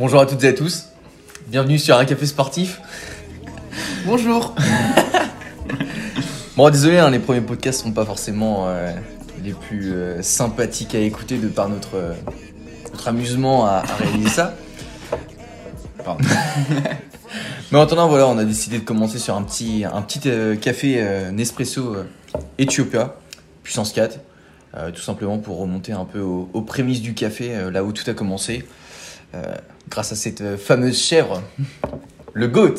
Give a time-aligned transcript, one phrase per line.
[0.00, 0.86] Bonjour à toutes et à tous.
[1.48, 2.80] Bienvenue sur un café sportif.
[4.06, 4.54] Bonjour.
[6.56, 8.94] Bon, désolé, hein, les premiers podcasts sont pas forcément euh,
[9.44, 12.14] les plus euh, sympathiques à écouter de par notre, euh,
[12.90, 14.54] notre amusement à, à réaliser ça.
[16.02, 16.24] Pardon.
[17.70, 20.20] Mais en attendant, voilà, on a décidé de commencer sur un petit, un petit
[20.62, 21.94] café Nespresso
[22.58, 23.16] Ethiopia,
[23.62, 24.18] puissance 4,
[24.78, 28.08] euh, tout simplement pour remonter un peu aux, aux prémices du café, là où tout
[28.10, 28.64] a commencé,
[29.34, 29.54] euh,
[29.88, 31.42] grâce à cette euh, fameuse chèvre,
[32.32, 32.74] le GOAT,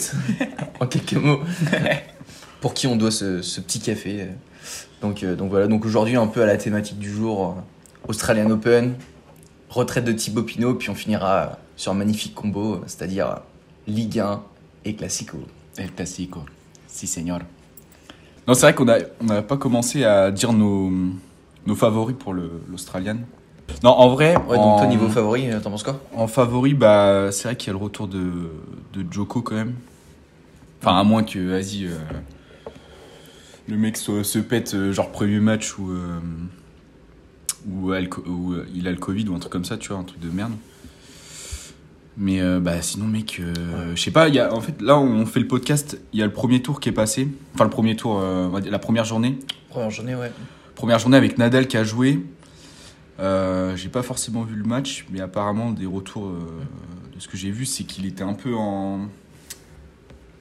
[0.79, 1.39] en quelques mots,
[2.61, 4.21] pour qui on doit ce, ce petit café.
[4.21, 4.25] euh.
[5.01, 7.55] Donc, euh, donc voilà, donc aujourd'hui un peu à la thématique du jour,
[8.07, 8.95] Australian Open,
[9.69, 13.41] retraite de Thibaut Pinot, puis on finira sur un magnifique combo, c'est-à-dire
[13.87, 14.43] Ligue 1
[14.85, 15.39] et Classico.
[15.77, 16.41] El Clasico.
[16.87, 17.39] Si, señor.
[18.47, 20.91] Non, c'est vrai qu'on n'a on n'a pas commencé à dire nos,
[21.65, 23.17] nos favoris pour l'Australian.
[23.83, 26.73] Non, en vrai, Ouais, donc en, toi niveau favori, euh, t'en penses quoi en favori,
[26.73, 28.19] bah, c'est vrai qu'il y a le retour de,
[28.93, 29.73] de Joko quand même.
[30.81, 31.95] Enfin, à moins que, vas-y, euh,
[33.67, 36.19] le mec se, se pète, euh, genre, premier match où, euh,
[37.69, 40.03] où, elle- où, il a le Covid ou un truc comme ça, tu vois, un
[40.03, 40.53] truc de merde.
[42.17, 43.41] Mais bah, sinon, mec,
[43.95, 46.25] je sais pas, y a, en fait, là, on fait le podcast, il y a
[46.25, 47.29] le premier tour qui est passé.
[47.55, 49.39] Enfin, le premier tour, on va dire la première journée.
[49.69, 50.31] Première journée, ouais.
[50.75, 52.19] Première journée avec Nadal qui a joué.
[53.21, 56.61] Euh, j'ai pas forcément vu le match, mais apparemment des retours euh,
[57.13, 59.01] de ce que j'ai vu, c'est qu'il était un peu en.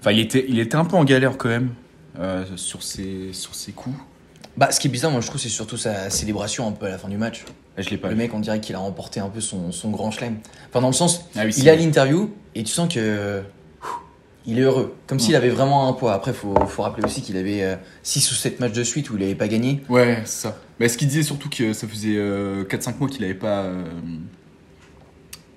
[0.01, 1.71] Enfin, il était, il était un peu en galère quand même
[2.19, 3.97] euh, sur ses, sur ses coups.
[4.57, 6.89] Bah, ce qui est bizarre, moi je trouve, c'est surtout sa célébration un peu à
[6.91, 7.45] la fin du match.
[7.77, 8.21] je l'ai pas Le vu.
[8.21, 10.39] mec, on dirait qu'il a remporté un peu son, son grand chelem.
[10.71, 13.43] Enfin, dans le sens, Ah oui, il à l'interview et tu sens que.
[14.47, 14.95] Il est heureux.
[15.07, 16.15] Comme s'il avait vraiment un poids.
[16.15, 19.23] Après, faut, faut rappeler aussi qu'il avait 6 ou 7 matchs de suite où il
[19.23, 19.83] avait pas gagné.
[19.89, 20.57] Ouais, c'est ça.
[20.79, 23.83] Mais ce qu'il disait surtout que ça faisait euh, 4-5 mois qu'il avait pas euh,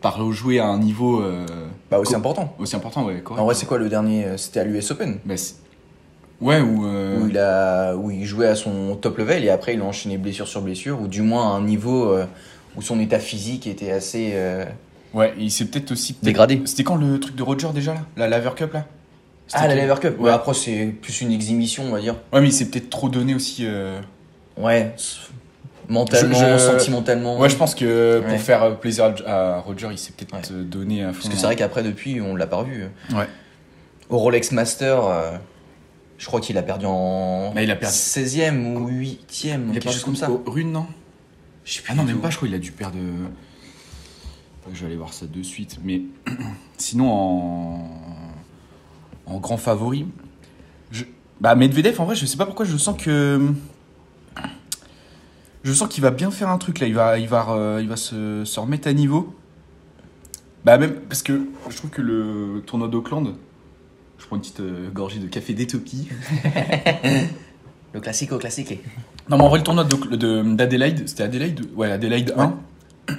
[0.01, 1.45] pas rejoué à un niveau euh,
[1.89, 2.53] Bah, aussi important.
[2.59, 3.05] aussi important.
[3.05, 3.41] Ouais, correct.
[3.41, 5.17] En vrai, c'est quoi le dernier euh, C'était à l'US Open?
[5.23, 5.35] Bah,
[6.41, 6.85] ouais, ou.
[6.85, 9.85] euh, Où, il a, où il jouait à son top level et après il a
[9.85, 10.99] enchaîné blessure sur blessure.
[11.01, 12.25] Ou du moins à un niveau euh,
[12.75, 14.33] où son état physique était assez.
[15.13, 16.15] Euh, Ouais, et il s'est peut-être aussi.
[16.23, 16.61] Dégradé.
[16.65, 18.01] C'était quand le truc de Roger déjà là?
[18.17, 18.85] La Laver Cup là?
[19.53, 20.19] Ah, la Lever Cup.
[20.19, 22.15] Ouais, après, c'est plus une exhibition, on va dire.
[22.31, 23.65] Ouais, mais il s'est peut-être trop donné aussi.
[23.65, 23.99] euh,
[24.57, 24.95] Ouais.
[25.89, 27.37] Mentalement, Je- je- sentimentalement.
[27.37, 28.37] Ouais, je pense que pour Ouais.
[28.39, 30.41] faire euh, plaisir à Roger, il s'est peut-être Ouais.
[30.51, 31.19] euh, donné à fond.
[31.23, 32.85] Parce que c'est vrai qu'après, depuis, on l'a pas revu.
[33.13, 33.27] Ouais.
[34.09, 35.31] Au Rolex Master, euh,
[36.17, 37.93] je crois qu'il a perdu en Bah, il a perdu.
[37.93, 40.29] 16ème ou 8ème, Il a quelque chose comme ça.
[40.45, 40.85] Rune, non?
[41.65, 42.21] Je sais plus Ah non, même tout.
[42.21, 42.97] pas, je crois qu'il a dû perdre.
[44.71, 45.79] Je vais aller voir ça de suite.
[45.83, 46.01] Mais
[46.77, 47.89] sinon, en,
[49.25, 50.05] en grand favori,
[50.91, 51.03] je...
[51.41, 53.41] bah, Medvedev, en vrai, je sais pas pourquoi, je sens que.
[55.63, 57.87] Je sens qu'il va bien faire un truc là, il va, il va, euh, il
[57.87, 59.33] va se, se remettre à niveau.
[60.65, 63.33] Bah, même parce que je trouve que le tournoi d'Auckland,
[64.17, 66.09] je prends une petite euh, gorgée de café d'Éthiopie.
[67.93, 68.79] Le classique au classique.
[69.29, 72.57] Non, mais en vrai, le tournoi d'Auck- de- d'Adelaide, c'était Adelaide Ouais, Adelaide 1.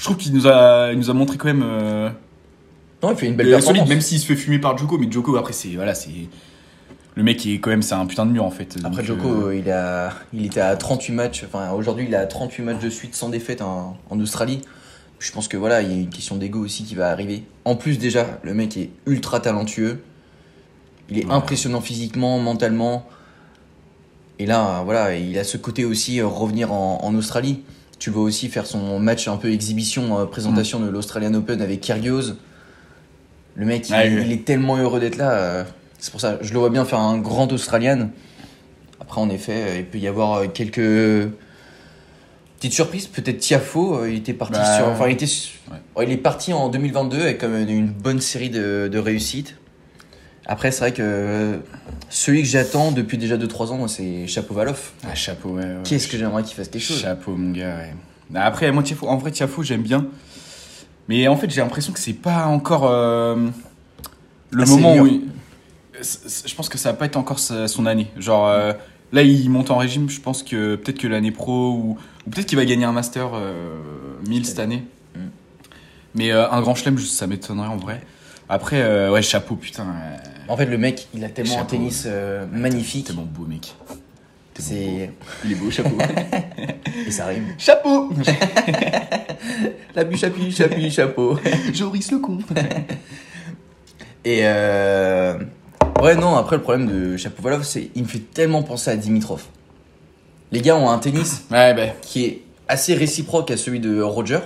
[0.00, 1.62] Je trouve qu'il nous a, il nous a montré quand même.
[1.62, 2.08] euh,
[3.02, 3.76] Non, il fait une belle euh, performance.
[3.80, 5.68] solide, même s'il se fait fumer par Joko, mais Joko, après, c'est.
[5.74, 6.08] Voilà, c'est.
[7.16, 8.76] Le mec, est quand même, c'est un putain de mur en fait.
[8.82, 12.24] Après Donc, Joko, euh, il, a, il était à 38 matchs, enfin aujourd'hui il a
[12.24, 14.62] 38 matchs de suite sans défaite en, en Australie.
[15.18, 17.42] Je pense que voilà, il y a une question d'ego aussi qui va arriver.
[17.66, 20.02] En plus déjà, le mec est ultra talentueux.
[21.10, 21.32] Il est Ouais.
[21.32, 23.06] impressionnant physiquement, mentalement.
[24.38, 27.64] Et là, voilà, il a ce côté aussi euh, revenir en, en Australie.
[28.00, 30.86] Tu vois aussi faire son match un peu exhibition, euh, présentation Mm.
[30.86, 32.32] de l'Australian Open avec Kyrgios.
[33.54, 35.30] Le mec, il, il est tellement heureux d'être là.
[35.32, 35.64] euh,
[35.98, 38.08] c'est pour ça, je le vois bien faire un grand Australian.
[39.00, 40.80] Après, en effet, euh, il peut y avoir quelques
[42.56, 43.06] petites surprises.
[43.06, 44.88] Peut-être Tiafo, il était parti Bah, sur.
[44.88, 45.26] Enfin, il, était,
[45.96, 46.04] ouais.
[46.06, 49.56] il est parti en 2022 avec comme une bonne série de, de réussites.
[50.50, 51.56] Après, c'est vrai que euh,
[52.08, 54.90] celui que j'attends depuis déjà 2-3 ans, c'est Chapovalov.
[55.08, 55.62] Ah, chapeau, ouais.
[55.62, 55.76] ouais.
[55.84, 57.94] Qu'est-ce que j'aimerais qu'il fasse quelque chose Chapeau, mon gars, ouais.
[58.30, 60.08] Bah, Après, moi, Tiafo, en vrai, Tiafo, j'aime bien.
[61.08, 63.48] Mais en fait, j'ai l'impression que c'est pas encore euh,
[64.50, 65.06] le Assez moment où.
[65.06, 65.22] il-
[66.00, 68.08] Je pense que ça va pas être encore son année.
[68.16, 68.72] Genre, euh,
[69.12, 70.10] là, il monte en régime.
[70.10, 71.96] Je pense que peut-être que l'année pro ou,
[72.26, 73.78] ou peut-être qu'il va gagner un Master euh,
[74.26, 74.82] 1000 cette année.
[75.14, 75.20] Mm.
[76.16, 78.02] Mais un grand chelem, ça m'étonnerait en vrai.
[78.48, 79.86] Après, ouais, chapeau, putain.
[80.50, 81.70] En fait, le mec, il a tellement un Chapeau.
[81.70, 83.06] tennis euh, magnifique.
[83.06, 83.74] Tellement beau, mec.
[84.58, 85.10] C'est.
[85.44, 85.96] Il est beau, chapeau.
[87.06, 87.46] et ça rime.
[87.56, 88.10] chapeau
[89.94, 91.38] La bûche appuie, chapuis, chapeau.
[91.72, 92.38] Joris le con.
[94.24, 95.38] Et euh...
[96.02, 99.44] ouais, non, après le problème de Chapovalov, c'est il me fait tellement penser à Dimitrov.
[100.52, 101.86] Les gars ont un tennis Ouais, bah.
[102.02, 104.40] qui est assez réciproque à celui de Roger.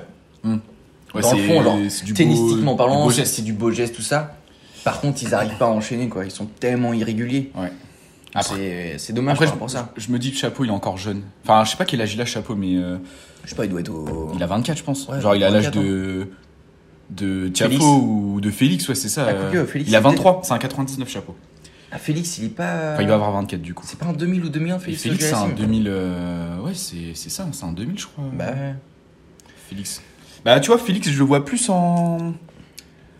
[0.45, 4.03] Ouais, dans le fond, genre, c'est du beau- tennistiquement parlant, c'est du beau geste, tout
[4.03, 4.37] ça.
[4.85, 6.25] Par contre, ils arrivent pas à enchaîner, quoi.
[6.25, 7.51] Ils sont tellement irréguliers.
[7.57, 7.73] Ouais.
[8.99, 9.93] C'est dommage après je, pour ça.
[9.97, 11.23] je me dis que Chapeau, il est encore jeune.
[11.45, 12.97] Enfin, je sais pas quel âge il a, Chapeau, mais euh,
[13.45, 14.33] Je sais pas, il doit être au.
[14.35, 15.07] il a 24, je pense.
[15.09, 16.29] Ouais, Genre, il a l'âge 24 de.
[17.11, 17.51] De.
[17.55, 19.27] Chapeau ou de Félix, ouais, c'est ça.
[19.29, 21.37] Ah, euh, Félix, il a il était- 23, c'est un 99 Chapeau.
[21.93, 22.95] Ah, Félix, il est pas.
[22.95, 23.85] Enfin, il va avoir 24 du coup.
[23.87, 25.85] C'est pas un 2000 ou 2001, Et Félix Félix, c'est un Auger-Aliassime 2000.
[25.89, 28.25] euh, Ouais, c'est c'est ça, c'est un 2000, je crois.
[28.33, 28.75] Bah ouais.
[29.69, 30.03] Félix.
[30.45, 32.35] Bah, tu vois, Félix, je le vois plus en.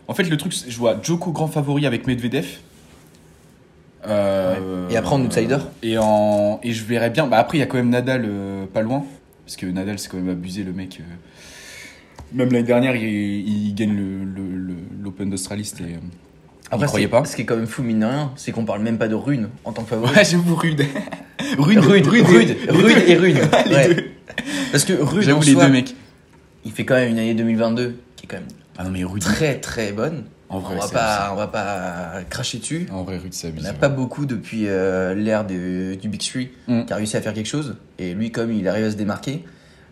[0.07, 2.45] En fait, le truc, je vois Joko grand favori avec Medvedev.
[4.07, 4.93] Euh, Ouais.
[4.93, 6.59] Et après, en outsider Et, en...
[6.63, 7.25] et je verrais bien.
[7.27, 9.03] Bah, après, il y a quand même Nadal euh, pas loin.
[9.45, 10.99] Parce que Nadal, c'est quand même abusé, le mec.
[10.99, 11.03] euh.
[12.33, 15.65] Même l'année dernière, il, il gagne l'Open le, le, l'Open d'Australie.
[15.65, 15.95] C'était.
[16.69, 17.25] Après, c'est- pas.
[17.25, 19.15] Ce qui est quand même fou, mine de rien, c'est qu'on parle même pas de
[19.15, 20.11] Rune en tant que favori.
[20.15, 20.81] Ouais, j'avoue, rude.
[21.57, 23.37] rude, Rude, rude, rude, rude et Rune.
[23.71, 24.11] Ouais.
[24.71, 25.95] Parce que Rude, J'avoue, en les soi, deux mecs.
[26.65, 28.45] il fait quand même une année 2022 qui est quand même
[28.77, 29.21] Ah non, mais rude.
[29.23, 30.23] très très bonne.
[30.49, 32.87] En vrai, on va pas, on va pas cracher dessus.
[32.91, 33.69] En vrai, rude, c'est Il n'y abusé.
[33.69, 36.83] en a pas beaucoup depuis euh, l'ère de- du Big Three Mm.
[36.85, 37.77] qui a réussi à faire quelque chose.
[37.97, 39.43] Et lui, comme il arrive à se démarquer.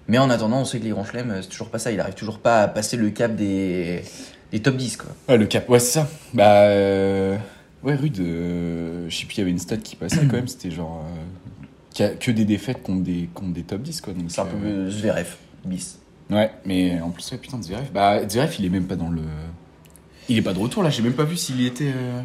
[0.07, 1.91] Mais en attendant, on sait que les grands chelems, c'est toujours pas ça.
[1.91, 4.03] Il arrive toujours pas à passer le cap des,
[4.51, 4.97] des top 10.
[4.97, 5.09] Quoi.
[5.29, 6.07] Ouais, le cap, ouais, c'est ça.
[6.33, 7.35] Bah, euh,
[7.83, 10.47] ouais, Rude, euh, je sais plus, il y avait une stat qui passait quand même,
[10.47, 11.03] c'était genre.
[11.99, 14.13] a que des défaites contre des, contre des top 10, quoi.
[14.13, 15.99] Donc, C'est un peu Zverev, bis.
[16.33, 17.91] Ouais, mais en plus, ouais, putain, Zverev.
[17.93, 19.21] Bah, Zverev, il est même pas dans le.
[20.29, 21.91] Il est pas de retour là, j'ai même pas vu s'il y était.
[21.95, 22.21] euh,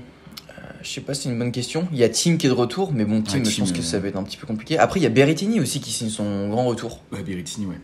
[0.82, 1.88] Je sais pas, c'est une bonne question.
[1.92, 3.78] Il y a Tim qui est de retour, mais bon, Tim, Ouais, je pense que
[3.78, 4.78] euh, ça va être un petit peu compliqué.
[4.78, 7.02] Après, il y a Berrettini aussi qui signe son grand retour.
[7.12, 7.74] Ouais, Berrettini, ouais.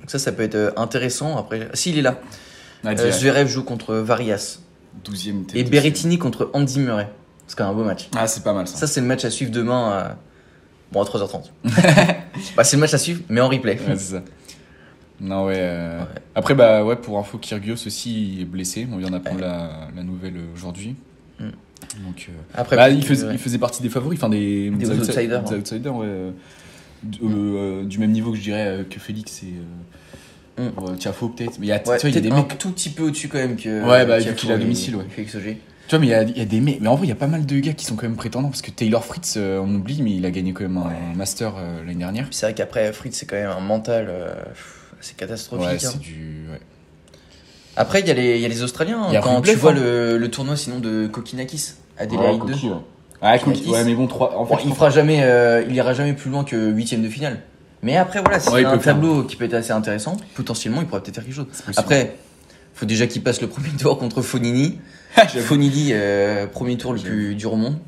[0.00, 1.36] Donc ça, ça peut être euh, intéressant.
[1.36, 2.20] Après, s'il est là,
[2.84, 4.60] Ah, Euh, Zverev, Zverev joue contre Varias
[5.04, 5.70] 12ème tête et aussi.
[5.70, 7.08] Berrettini contre Andy Murray.
[7.48, 8.08] C'est quand même un beau match.
[8.16, 8.76] Ah, c'est pas mal ça.
[8.76, 9.90] Ça, c'est le match à suivre demain.
[9.90, 10.16] à-
[10.92, 11.50] Bon, à 3h30.
[12.56, 13.74] bah, c'est le match à suivre, mais en replay.
[13.74, 14.22] Ouais, c'est ça.
[15.20, 16.04] Non, ouais, euh, Ouais.
[16.34, 18.86] Après, bah, ouais, pour info, Kyrgios aussi il est blessé.
[18.92, 20.94] On vient d'apprendre la, la nouvelle aujourd'hui.
[21.38, 21.44] Mm.
[22.06, 22.26] Donc.
[22.28, 25.00] euh, Après, Bah, il, faisait, il faisait partie des favoris, enfin des, Des outside-
[25.42, 26.32] outsiders, hein.
[27.02, 29.60] du même niveau que je dirais euh, que Félix et euh,
[30.58, 30.78] Mm.
[30.84, 31.58] ouais, Tiafo peut-être.
[31.58, 32.58] Mais il y a, Ouais, tu vois, il y a des mecs.
[32.58, 33.82] tout petit peu au-dessus quand même que.
[33.88, 35.04] Ouais, bah, vu qu'il est à et- domicile, ouais.
[35.08, 35.58] Félix Auger.
[35.88, 36.80] Tu vois, mais il y a, il y a des mecs.
[36.80, 38.48] Mais en vrai, il y a pas mal de gars qui sont quand même prétendants
[38.48, 41.78] parce que Taylor Fritz, on oublie, mais il a gagné quand même un master euh,
[41.84, 42.26] l'année dernière.
[42.30, 44.34] C'est vrai qu'après, Fritz, c'est quand même un mental euh,
[45.00, 45.66] assez catastrophique.
[45.66, 45.78] Ouais, hein.
[45.92, 46.44] c'est du.
[46.50, 46.60] Ouais.
[47.76, 49.04] Après, il y, a les- il y a les Australiens.
[49.08, 49.74] Il y a Quand tu vois hein.
[49.74, 52.54] le, le tournoi sinon de Kokinakis, Adelaide 2.
[53.22, 53.36] Ah.
[53.36, 54.34] Ouais, mais bon, 3.
[54.36, 57.08] En Bon, fait, il fera jamais, euh, il ira jamais plus loin que huitième de
[57.08, 57.40] finale.
[57.82, 58.94] Mais après, voilà, Ouais, a un faire.
[58.94, 61.46] tableau qui peut être assez intéressant, potentiellement, il pourrait peut-être faire quelque chose.
[61.52, 61.78] c'est.
[61.78, 62.16] Après,
[62.74, 64.78] faut déjà qu'il passe le premier tour contre Fonini.
[65.16, 65.40] J'avoue.
[65.40, 67.78] Fonini, euh, premier tour le plus dur au monde.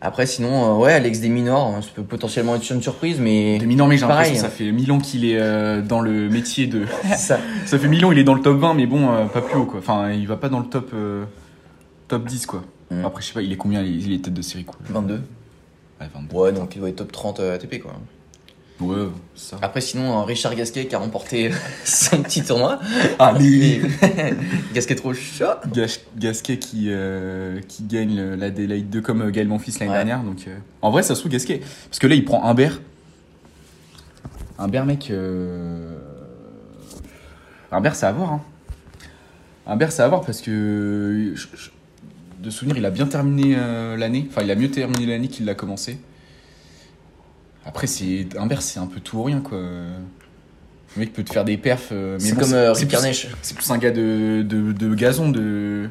[0.00, 3.96] Après, sinon, euh, ouais, Alex Desminor, ça peut potentiellement être une surprise, mais non, mais
[3.96, 6.86] j'ai l'impression que ça fait mille ans qu'il est euh, dans le métier de.
[7.16, 9.40] ça, Ça fait mille ans, il est dans le top 20, mais bon, euh, pas
[9.40, 9.80] plus haut, quoi.
[9.80, 10.94] Enfin, il va pas dans le top,
[12.06, 12.62] top 10, quoi.
[12.90, 13.04] Mm.
[13.04, 14.76] Après, je sais pas, il est combien Il est tête de série, quoi.
[14.88, 15.14] 22.
[16.00, 16.36] Ouais, 22.
[16.36, 17.92] Ouais, donc il doit être top 30 euh, ATP, quoi.
[18.80, 19.58] Ouais, ça.
[19.60, 21.50] Après, sinon, euh, Richard Gasquet qui a remporté
[21.84, 22.78] son petit tournoi.
[23.18, 23.82] Allez
[24.72, 25.46] Gasquet trop chaud.
[25.74, 29.96] Gas- Gasquet qui, euh, qui gagne le- l'Adelaide 2 comme euh, Gaël Monfils l'année Ouais.
[29.96, 30.22] dernière.
[30.22, 31.60] Donc, euh, en vrai, ça se trouve Gasquet.
[31.90, 32.80] Parce que là, il prend Humbert.
[34.58, 35.10] Humbert, mec.
[35.10, 35.96] Euh...
[37.72, 38.32] Humbert, c'est à voir.
[38.34, 38.42] Hein.
[39.66, 41.32] Humbert, c'est à voir parce que.
[41.34, 41.70] je- je-
[42.42, 44.28] de souvenir, il a bien terminé euh, l'année.
[44.30, 45.98] Enfin, il a mieux terminé l'année qu'il l'a commencé.
[47.68, 49.58] Après, c'est Humbert, c'est un peu tout ou rien, quoi.
[49.58, 51.90] Le mec peut te faire des perfs.
[51.92, 53.28] euh, mais C'est bon, comme euh, Rick plus- Carnage.
[53.42, 55.88] c'est plus un gars de, de, de gazon, de.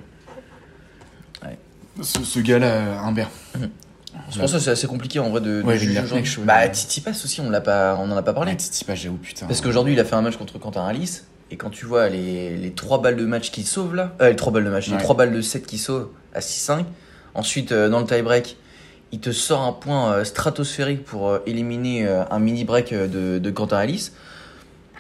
[1.46, 1.58] Ouais.
[2.02, 3.30] Ce, ce gars-là, Humbert.
[4.32, 6.24] Je pense que c'est assez compliqué en vrai de, de Ouais, juger Rick aujourd'hui.
[6.30, 6.46] Carnage, ouais.
[6.46, 8.52] Bah, Titi Pass aussi, on l'a pas, on en a pas parlé.
[8.52, 9.46] Ouais, Titi pas, j'avoue, putain.
[9.46, 11.26] Parce qu'aujourd'hui, il a fait un match contre Quentin Alice.
[11.52, 14.36] Et quand tu vois les, les 3 balles de match qu'il sauve là, euh, les
[14.36, 15.00] 3 balles de match, les Ouais.
[15.02, 16.84] 3 balles de 7 qu'il sauve à 6-5.
[17.36, 18.58] Ensuite, euh, dans le tie-break,
[19.12, 23.40] il te sort un point euh, stratosphérique pour euh, éliminer euh, un mini-break euh, de,
[23.40, 24.14] de Quentin Alice.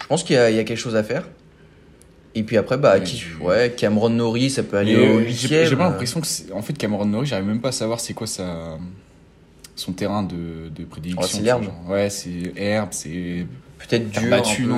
[0.01, 1.27] Je pense qu'il y, y a quelque chose à faire.
[2.35, 5.25] Et puis après, bah, Ouais, qui- tu- ouais, Cameron Norrie, ça peut aller au j'ai
[5.63, 6.27] 8 j'ai pas l'impression que.
[6.53, 8.77] En fait, Cameron Norrie, j'arrive même pas à savoir c'est quoi sa.
[9.75, 11.37] Son terrain de, de prédilection.
[11.37, 11.65] C'est l'herbe.
[11.87, 13.45] Ouais, c'est herbe, c'est.
[13.79, 14.21] Peut-être dur.
[14.21, 14.63] peu.
[14.63, 14.77] non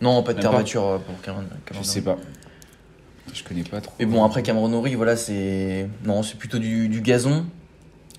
[0.00, 1.44] Non, pas de terre battue pour Cameron.
[1.50, 2.18] Je Cameron sais Norrie.
[2.18, 3.32] pas.
[3.34, 3.94] Je connais pas trop.
[3.98, 5.88] Mais bon, après Cameron Norrie, voilà, c'est.
[6.04, 7.44] Non, c'est plutôt du, du gazon.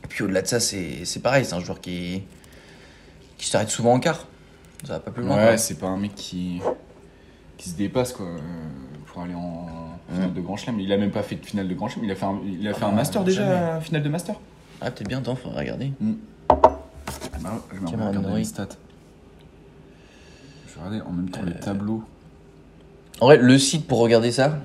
[0.05, 2.21] Et puis au-delà de ça, c'est c'est pareil, c'est un joueur qui.
[3.37, 4.27] qui s'arrête souvent en quart.
[4.85, 5.35] Ça va pas plus loin.
[5.35, 6.61] Ouais, c'est pas un mec qui.
[7.57, 8.27] qui se dépasse, quoi.
[8.27, 8.37] euh,
[9.07, 9.65] Pour aller en
[10.13, 10.79] finale de Grand Chelem.
[10.79, 12.05] Il a même pas fait de finale de Grand Chelem.
[12.05, 13.47] Il a fait un, il a fait un Ah, master jamais.
[13.47, 14.35] déjà, finale de master.
[14.79, 15.91] Ah, peut-être bien, attends, faudrait regarder.
[15.99, 16.67] Ah
[17.41, 18.67] bah, je vais regarder les stats.
[20.67, 22.03] Je vais regarder en même temps les tableaux.
[23.21, 24.59] En vrai, le site pour regarder ça,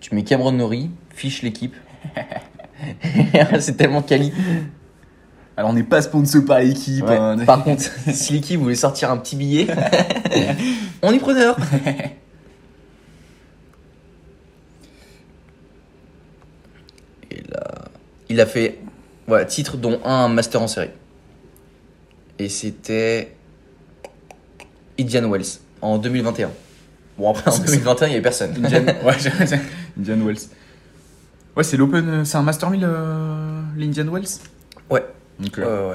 [0.00, 1.74] tu mets Cameron Nori, fiche l'équipe.
[3.60, 4.32] c'est tellement quali.
[5.56, 7.04] Alors, on n'est pas sponsor par l'équipe.
[7.06, 7.16] Ouais.
[7.16, 7.44] hein.
[7.44, 9.68] Par contre, si l'équipe voulait sortir un petit billet,
[11.02, 11.56] on est preneur.
[17.30, 17.84] Et là,
[18.28, 18.78] il a fait
[19.26, 20.90] voilà, titre dont un master en série.
[22.38, 23.34] Et c'était
[24.98, 26.50] Indian Wells en 2021.
[27.16, 28.50] Bon après en 2021 il n'y avait personne.
[28.56, 29.14] Indian, ouais,
[29.96, 30.48] Indian Wells.
[31.56, 34.24] Ouais, c'est l'Open, euh, c'est un Master 1000, euh, l'Indian Wells
[34.90, 35.04] Ouais.
[35.38, 35.92] Donc, Ouais, euh, ouais,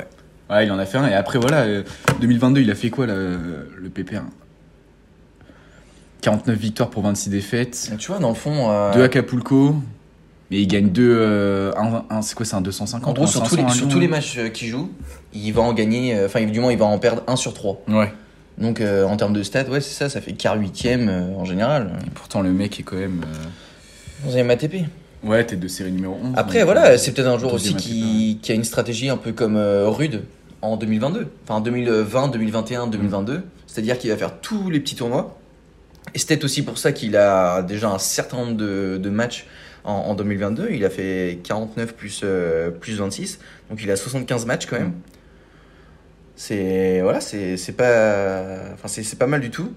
[0.50, 0.56] ouais.
[0.56, 1.08] ouais, il en a fait un.
[1.08, 1.84] Et après, voilà, euh,
[2.22, 4.22] 2022, il a fait quoi, là, euh, le PPR
[6.22, 7.92] 49 victoires pour 26 défaites.
[7.98, 8.70] Tu vois dans le fond.
[8.72, 9.75] euh, 2 Acapulco.
[10.51, 11.72] Mais il gagne 2.
[12.22, 14.00] c'est quoi, c'est un 250 En gros, un sur, tous 500, les, un sur tous
[14.00, 14.89] les matchs euh, qu'il joue,
[15.32, 17.82] il va en gagner, euh, enfin, du moins, il va en perdre 1 sur 3.
[17.88, 18.12] Ouais.
[18.58, 21.46] Donc, euh, en termes de stats, ouais, c'est ça, ça fait quart huitième euh, en
[21.46, 21.92] général.
[22.06, 23.22] Et pourtant, le mec est quand même.
[24.25, 24.86] euh, 11ème ATP.
[25.23, 26.33] Ouais, tête de série numéro 11.
[26.38, 29.33] Après, voilà, euh, c'est peut-être un joueur aussi qui, qui a une stratégie un peu
[29.33, 30.23] comme euh, Rude
[30.61, 31.27] en 2022.
[31.43, 33.43] Enfin, 2020, 2021, 2022.
[33.67, 35.38] C'est-à-dire qu'il va faire tous les petits tournois.
[36.15, 39.45] Et c'est peut-être aussi pour ça qu'il a déjà un certain nombre de, de matchs
[39.83, 40.69] en, en 2022.
[40.71, 43.39] Il a fait 49 plus, euh, plus 26.
[43.69, 44.93] Donc il a 75 matchs quand même.
[46.35, 49.73] C'est voilà, c'est pas, enfin, c'est c'est pas mal du tout.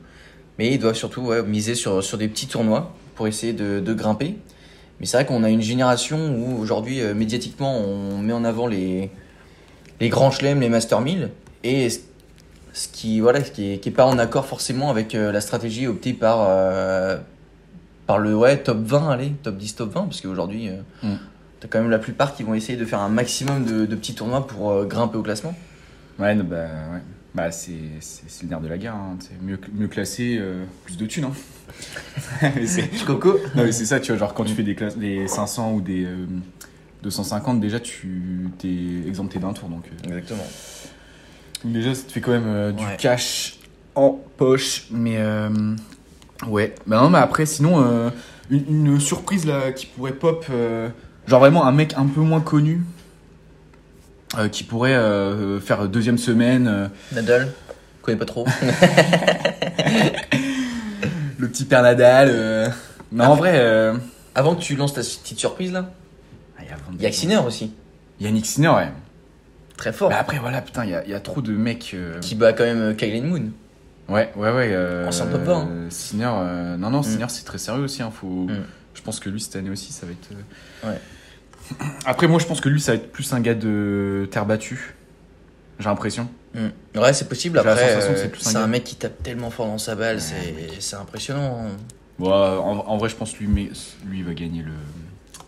[0.58, 3.94] Mais ils doivent surtout ouais, miser sur, sur des petits tournois pour essayer de, de
[3.94, 4.36] grimper.
[5.02, 8.68] Mais c'est vrai qu'on a une génération où aujourd'hui, euh, médiatiquement, on met en avant
[8.68, 9.10] les,
[9.98, 11.30] les grands chelems, les Master 1000.
[11.64, 11.98] Et ce
[12.72, 15.40] ce qui voilà, ce qui est, qui est pas en accord forcément avec euh, la
[15.40, 17.18] stratégie optée par, euh,
[18.06, 20.02] par le ouais, top 20, allez, top 10, top 20.
[20.04, 20.70] Parce qu'aujourd'hui,
[21.02, 21.14] Mm.
[21.58, 24.14] t'as quand même la plupart qui vont essayer de faire un maximum de, de petits
[24.14, 25.54] tournois pour grimper au classement.
[26.20, 26.56] Ouais, bah,
[26.92, 27.00] ouais.
[27.34, 27.72] Bah, c'est,
[28.42, 28.94] le nerf de la guerre.
[28.94, 29.16] Hein.
[29.42, 31.24] Mieux, mieux classé, euh, plus de thunes.
[31.24, 31.32] Hein.
[33.06, 34.18] Coco non, mais c'est ça, tu vois.
[34.18, 36.26] Genre, quand tu fais des, classes, des 500 ou des euh,
[37.02, 38.68] 250, déjà, tu t'es
[39.08, 39.68] exempté d'un tour.
[39.70, 40.44] Donc, euh, Exactement.
[41.64, 42.96] déjà, ça te fait quand même euh, du Ouais.
[42.98, 43.56] cash
[43.94, 44.86] en poche.
[44.90, 45.48] Mais, euh,
[46.48, 46.74] ouais.
[46.86, 48.10] Bah, non, mais après, sinon, euh,
[48.50, 50.44] une, une surprise là qui pourrait pop.
[50.50, 50.90] euh,
[51.26, 52.82] genre, vraiment, un mec un peu moins connu.
[54.38, 56.66] Euh, qui pourrait euh, faire deuxième semaine.
[56.68, 57.52] euh, Nadal
[58.00, 58.46] Je connais pas trop.
[61.38, 62.72] Le petit père Nadal.
[63.10, 63.92] Non, en vrai.
[64.34, 65.90] Avant que tu lances ta petite surprise là,
[66.58, 67.18] ah, il y a Van il y a Dijk.
[67.18, 67.72] Xiner aussi.
[68.20, 68.88] Yannick Sinner, ouais.
[69.76, 70.08] Très fort.
[70.08, 71.94] Bah après, voilà, putain, il y a, il y a trop de mecs.
[72.22, 73.50] Qui bat quand même Kylie Moon.
[74.08, 74.70] Ouais, ouais, ouais.
[74.72, 75.68] Euh, Ancien top 20, hein.
[75.90, 76.30] Sinner,
[76.78, 77.04] non, non, Mm.
[77.04, 78.02] Sinner, c'est très sérieux aussi.
[78.02, 78.46] Hein, faut...
[78.48, 78.64] Mm.
[78.94, 80.28] Je pense que lui, cette année aussi, ça va être.
[80.88, 81.00] Ouais.
[82.04, 84.94] Après, moi, je pense que lui, ça va être plus un gars de terre battue.
[85.78, 86.28] J'ai l'impression.
[86.54, 86.98] Mm.
[86.98, 87.58] Ouais, c'est possible.
[87.58, 91.66] Après, euh, c'est un mec qui tape tellement fort dans sa balle, c'est c'est impressionnant.
[91.66, 91.76] hein.
[92.18, 93.70] Bon, euh, en, en vrai, je pense que lui, mais,
[94.06, 94.72] lui, il va gagner le.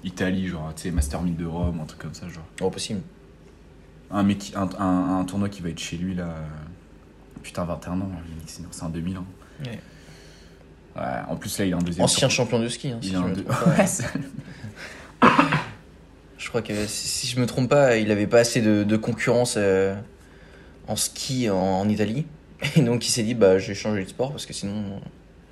[0.02, 2.44] Italie, genre, tu sais, Master 1000 de Rome, un truc comme ça, genre.
[2.60, 3.00] Oh, possible.
[4.10, 6.34] Un, mec, un, un, un tournoi qui va être chez lui, là.
[7.42, 8.10] Putain, 21 ans,
[8.46, 9.26] Sinner, c'est un 2000 ans.
[9.64, 9.78] Ouais.
[10.96, 12.90] Ouais, en plus, là, il a un deuxième Ancien champion de ski.
[12.92, 13.44] hein, si Il deux-.
[13.66, 13.86] Ouais,
[16.44, 18.96] Je crois que si, si je me trompe pas, il avait pas assez de, de
[18.98, 19.94] concurrence euh,
[20.88, 22.26] en ski en, en Italie.
[22.76, 25.00] Et donc il s'est dit, bah je vais changer de sport parce que sinon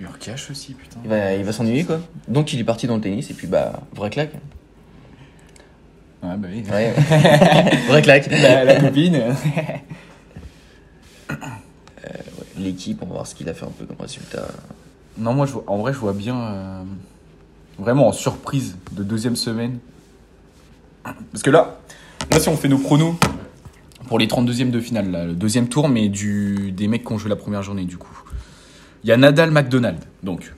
[0.01, 0.99] Urkash aussi, putain.
[1.03, 1.99] il va, il va s'ennuyer quoi.
[2.29, 4.35] Donc il est parti dans le tennis et puis bah, vraie claque.
[6.23, 6.63] Ouais, bah oui.
[6.71, 6.93] Ouais.
[7.89, 8.31] vraie claque.
[8.31, 9.19] la, la copine.
[12.59, 14.47] L'équipe, on va voir ce qu'il a fait un peu comme résultat.
[15.17, 16.39] non, moi, je vois- en vrai, je vois bien.
[16.39, 16.83] euh,
[17.79, 19.79] vraiment en surprise de deuxième semaine.
[21.05, 21.79] Parce que là,
[22.31, 23.15] là, si on fait nos pronos
[24.09, 27.19] pour les 32e de finale, là, le deuxième tour, mais du, des mecs qui ont
[27.19, 28.23] joué la première journée, du coup.
[29.05, 29.99] Il y a Nadal McDonald.
[30.23, 30.53] Donc,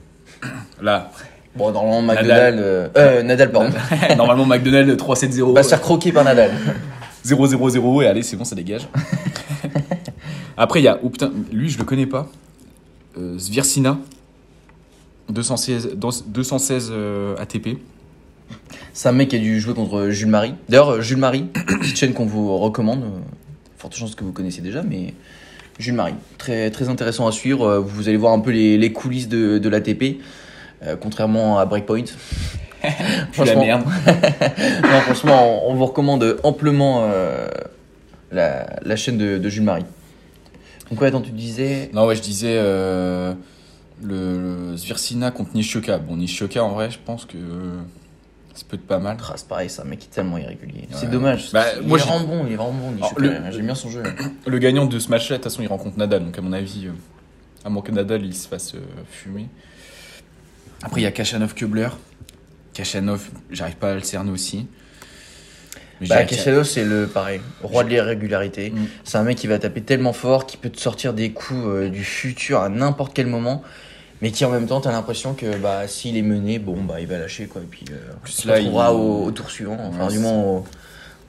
[0.81, 1.11] là,
[1.55, 2.25] Bon, normalement, Nadal.
[2.55, 2.59] McDonald.
[2.59, 3.69] Euh, euh, Nadal, pardon.
[4.17, 5.53] normalement, McDonald 3-7-0.
[5.53, 6.51] va se faire croquer par Nadal.
[7.25, 8.87] 0-0-0 et allez, c'est bon, ça dégage.
[10.57, 10.99] Après, il y a.
[11.03, 12.27] Oh putain, lui, je le connais pas.
[13.17, 13.97] Euh, Svirsina.
[15.29, 17.79] 216, dans- 216 euh, ATP.
[18.97, 20.55] C'est un mec qui a dû jouer contre Jules Marie.
[20.69, 23.03] D'ailleurs, euh, Jules Marie, petite chaîne qu'on vous recommande.
[23.03, 23.19] euh,
[23.77, 25.13] Forte chance que vous connaissez déjà, mais
[25.79, 27.65] Jules Marie, très, très intéressant à suivre.
[27.67, 30.21] Euh, Vous allez voir un peu les, les coulisses de, de l'ATP,
[30.83, 32.05] euh, contrairement à Breakpoint.
[33.45, 33.83] la merde.
[34.83, 37.49] non, franchement, on, on vous recommande amplement euh,
[38.31, 39.85] la, la chaîne de, de Jules Marie.
[40.89, 41.89] Donc, ouais, attends, tu disais.
[41.93, 43.33] Non, ouais, je disais euh,
[44.01, 45.97] le, le Svirsina contre Nishioka.
[45.97, 47.37] Bon, Nishioka, en vrai, je pense que
[48.55, 49.17] ça peut être pas mal.
[49.29, 50.87] Ah, c'est pareil, c'est un mec qui est tellement irrégulier.
[50.91, 51.51] C'est dommage.
[51.51, 53.07] Bah, il moi, est vraiment bon, il est vraiment bon.
[53.17, 54.01] Le- J'aime bien son jeu.
[54.47, 56.23] Le gagnant de ce match-là, de toute façon, il rencontre Nadal.
[56.23, 56.91] Donc, à mon avis, euh,
[57.65, 59.47] à moins que Nadal il se fasse euh, fumer.
[60.83, 61.89] Après, il y a Kachanov Kubler.
[62.73, 64.67] Kachanov, j'arrive pas à le cerner aussi.
[66.01, 66.27] Bah,
[66.63, 68.71] c'est le pareil, roi de l'irrégularité.
[68.71, 68.87] Mm.
[69.03, 71.89] C'est un mec qui va taper tellement fort, qui peut te sortir des coups euh,
[71.89, 73.63] du futur à n'importe quel moment,
[74.21, 77.07] mais qui en même temps, t'as l'impression que bah, s'il est mené, bon, bah, il
[77.07, 77.61] va lâcher quoi.
[77.61, 80.65] Et puis, euh, plus, là, il- au, au tour suivant, enfin, Ouais, du moins au,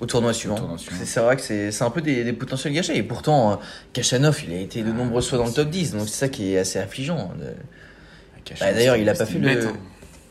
[0.00, 0.76] au tournoi suivant.
[1.04, 2.96] C'est vrai que c'est un peu des, des potentiels gâchés.
[2.96, 3.56] Et pourtant, euh,
[3.92, 6.52] Kachanov, il a été de nombreuses fois dans le top 10, donc c'est ça qui
[6.54, 7.18] est assez affligeant.
[7.32, 7.44] hein,
[8.44, 9.46] Kachanov, Bah, d'ailleurs, il a pas fait le.
[9.48, 9.72] bête, hein.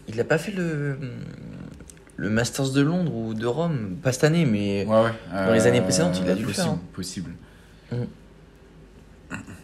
[0.08, 0.98] Il a pas fait le.
[2.18, 4.86] Le Masters de Londres ou de Rome, pas cette année, mais.
[4.86, 5.12] Ouais, ouais.
[5.48, 6.80] Dans les années précédentes, il a dû le possible, faire, hein.
[6.94, 7.32] Possible.
[7.92, 7.96] Mm.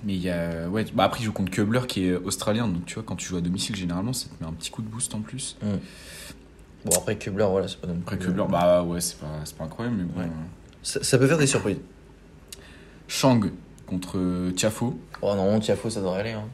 [0.04, 0.68] Mais il y a.
[0.70, 2.68] Ouais, bah après, il joue contre Kubler qui est australien.
[2.68, 4.82] Donc, tu vois, quand tu joues à domicile, généralement, ça te met un petit coup
[4.82, 5.58] de boost en plus.
[6.84, 9.28] Bon, après Kubler, voilà, c'est pas non Après, Kubler, bah ouais, c'est pas,
[9.58, 9.98] pas incroyable.
[10.00, 10.20] Mais bon.
[10.20, 10.26] Ouais.
[10.26, 10.30] euh.
[10.82, 11.78] Ça, ça peut faire des surprises.
[13.08, 13.52] Shang
[13.86, 15.00] contre euh, Tiafo.
[15.22, 16.32] Oh non, Tiafo, ça devrait aller.
[16.32, 16.46] Hein.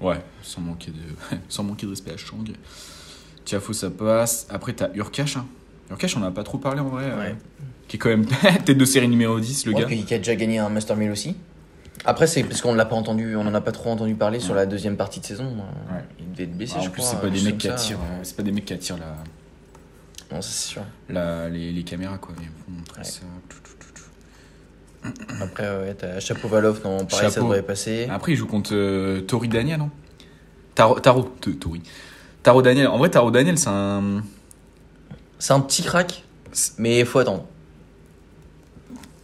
[0.00, 2.50] Ouais, sans manquer de, sans manquer de respect à Shang.
[3.44, 4.46] Tiafo, ça passe.
[4.50, 5.36] Après, t'as Urkash.
[5.36, 5.46] Hein.
[5.90, 7.04] Urkash, on en a pas trop parlé en vrai.
[7.04, 7.36] euh, Ouais.
[7.86, 8.26] qui est quand même
[8.64, 9.86] tête de série numéro 10, le Ouais, gars.
[9.86, 11.36] puis qui a déjà gagné un Master 1000 aussi.
[12.04, 14.54] Après, c'est parce qu'on l'a pas entendu, on en a pas trop entendu parler sur
[14.54, 15.44] la deuxième partie de saison.
[15.46, 16.04] Ouais.
[16.18, 17.10] Il devait être blessé, Ah, je en plus, crois.
[17.14, 17.72] c'est pas des juste mecs qui ça.
[17.74, 19.16] attirent, euh, c'est pas des mecs qui attirent la,
[20.34, 20.82] Non, ça, c'est sûr.
[21.08, 22.34] la, les, les caméras quoi.
[22.88, 23.04] Après Ouais.
[23.04, 23.20] ça.
[25.42, 27.42] Après, ouais, t'as Chapeau-Valov, non, pareil, ça Chapeau.
[27.46, 28.08] devrait passer.
[28.10, 29.90] Après, il joue contre euh, Tori Daniel, non?
[30.74, 31.22] Taro, Taro,
[31.60, 31.82] Tori.
[32.42, 32.88] Taro Daniel.
[32.88, 34.22] En vrai, Taro Daniel, c'est un.
[35.38, 36.24] C'est un petit crack,
[36.78, 37.44] mais il faut attendre.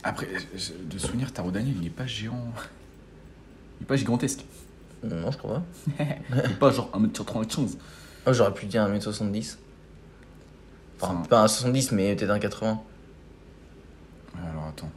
[0.03, 2.53] Après, je- de souvenir, Taro Daniel, il est pas géant.
[3.81, 4.45] Il est pas gigantesque.
[5.03, 5.63] Non, je crois pas.
[6.45, 7.77] Il est pas genre 1m95.
[8.27, 9.57] Oh, J'aurais pu dire 1m70.
[11.01, 12.83] Enfin, Enfin, pas un 70, mais peut-être un 80.
[14.35, 14.91] Ouais, alors attends.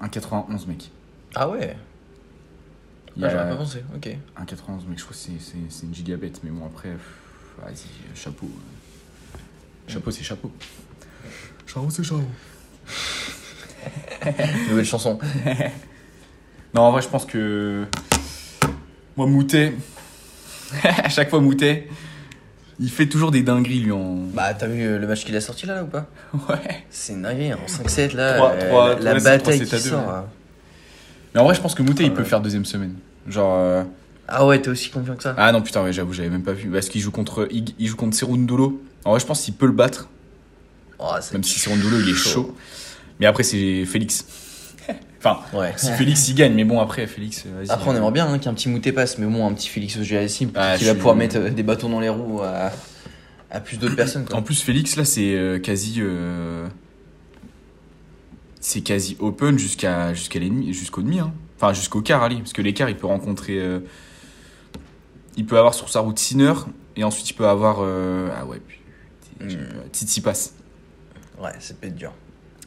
[0.00, 0.90] 1,91 mec.
[1.34, 1.76] Ah ouais
[3.16, 4.16] Il Ah, a J'aurais pas pensé, ok.
[4.38, 6.40] 1,91 mec, je crois que c'est- c'est c'est une gigabête.
[6.42, 6.90] Mais bon, après,
[7.58, 8.48] vas-y, euh, chapeau.
[9.86, 10.50] Chapeau, c'est chapeau.
[11.66, 12.22] Chapeau, c'est chapeau.
[14.70, 15.18] Nouvelle chanson.
[16.72, 17.84] Non, en vrai, je pense que.
[19.16, 19.74] Moi, Moutet.
[20.84, 21.88] à chaque fois, Moutet.
[22.78, 24.14] Il fait toujours des dingueries, lui, en.
[24.32, 26.06] Bah, t'as vu euh, le match qu'il a sorti là, là ou pas?
[26.48, 26.84] Ouais.
[26.88, 28.34] C'est une dinguerie, en 5-7 là.
[28.36, 30.00] Trois- euh, trois- la ouais, c'est bataille qui sort.
[30.00, 30.06] ouais.
[30.12, 30.26] là.
[31.34, 32.28] Mais en vrai, je pense que Moutet, il Ah peut ouais.
[32.28, 32.94] faire deuxième semaine.
[33.26, 33.52] Genre.
[33.58, 33.82] euh,
[34.28, 36.52] Ah ouais, t'es aussi confiant que ça Ah non, putain, ouais, j'avoue, j'avais même pas
[36.52, 36.70] vu.
[36.70, 37.48] Parce qu'il joue contre.
[37.50, 38.80] Il, il joue contre Serundolo.
[39.04, 40.08] En vrai, je pense qu'il peut le battre.
[41.00, 42.56] Oh, Même si Serundolo, il est chaud.
[43.20, 44.24] Mais après, c'est Félix.
[45.18, 45.72] enfin, Ouais.
[45.76, 46.54] si Félix, il gagne.
[46.54, 47.70] Mais bon, après, Félix, vas-y.
[47.70, 50.50] Après, on aimerait bien hein, qu'un petit moutet passe, mais bon, un petit Félix Auger-Aliassime
[50.54, 52.72] Ah, qui va pouvoir mettre euh, des bâtons dans les roues à,
[53.50, 54.24] à plus d'autres personnes.
[54.24, 54.36] Quoi.
[54.36, 55.96] En plus, Félix, là, c'est euh, quasi.
[55.98, 56.66] euh,
[58.60, 61.20] C'est quasi open jusqu'à jusqu'à l'ennemi, jusqu'au demi.
[61.20, 61.32] hein.
[61.56, 62.36] Enfin, jusqu'au quart, allez.
[62.36, 63.58] Parce que l'écart, il peut rencontrer.
[63.58, 63.80] euh,
[65.36, 66.54] Il peut avoir sur sa route Sinner.
[66.96, 67.80] Et ensuite, il peut avoir.
[67.80, 68.78] Ah ouais, puis.
[69.40, 69.48] Hmm.
[69.92, 70.50] Tsitsipas.
[71.40, 72.12] Ouais, ça peut être dur.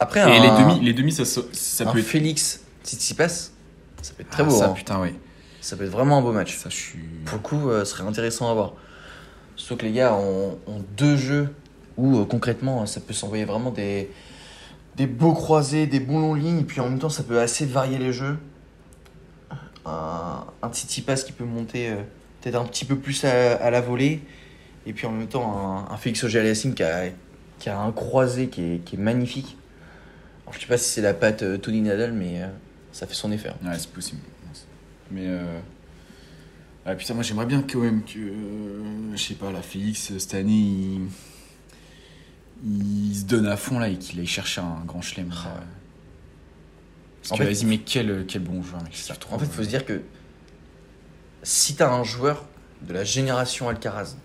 [0.03, 2.05] Après, Et un, les demi, les demi ça, ça ça un peut être.
[2.05, 4.51] Félix Tsitsipas, ça peut être très Ah, beau.
[4.59, 4.73] ça, hein.
[4.73, 5.15] putain, ouais.
[5.61, 6.57] Ça peut être vraiment un beau match.
[6.57, 6.99] Ça, je suis.
[7.25, 8.73] Pour le coup, euh, ce serait intéressant à voir.
[9.55, 11.53] Surtout que les gars ont, ont deux jeux
[11.95, 14.09] où euh, concrètement ça peut s'envoyer vraiment des,
[14.97, 17.65] des beaux croisés, des bons longs lignes, et puis en même temps ça peut assez
[17.65, 18.37] varier les jeux.
[19.85, 21.95] Un, un Tsitsipas qui peut monter euh,
[22.41, 24.21] peut-être un petit peu plus à, à la volée,
[24.85, 27.05] et puis en même temps un, un Félix Auger-Aliassime qui a,
[27.59, 29.57] qui a un croisé qui est, qui est magnifique.
[30.43, 32.47] Alors, je sais pas si c'est la patte euh, Tony Nadal, mais euh,
[32.91, 33.49] ça fait son effet.
[33.49, 33.69] hein.
[33.69, 34.21] Ouais, c'est possible.
[35.11, 35.25] Mais.
[35.27, 35.59] Euh...
[36.85, 38.17] Ah, putain, moi, j'aimerais bien quand même que.
[38.19, 41.07] euh, Je sais pas, la Félix, cette année, il.
[42.65, 45.29] Il se donne à fond là et qu'il aille chercher un grand chelem.
[45.33, 45.65] Ah ouais.
[47.21, 48.93] Parce En que fait- vas-y, mais quel, quel bon joueur, mec.
[48.95, 49.19] C'est ça.
[49.31, 50.01] En fait, il faut se dire que
[51.41, 52.45] si t'as un joueur
[52.83, 54.15] de la génération Alcaraz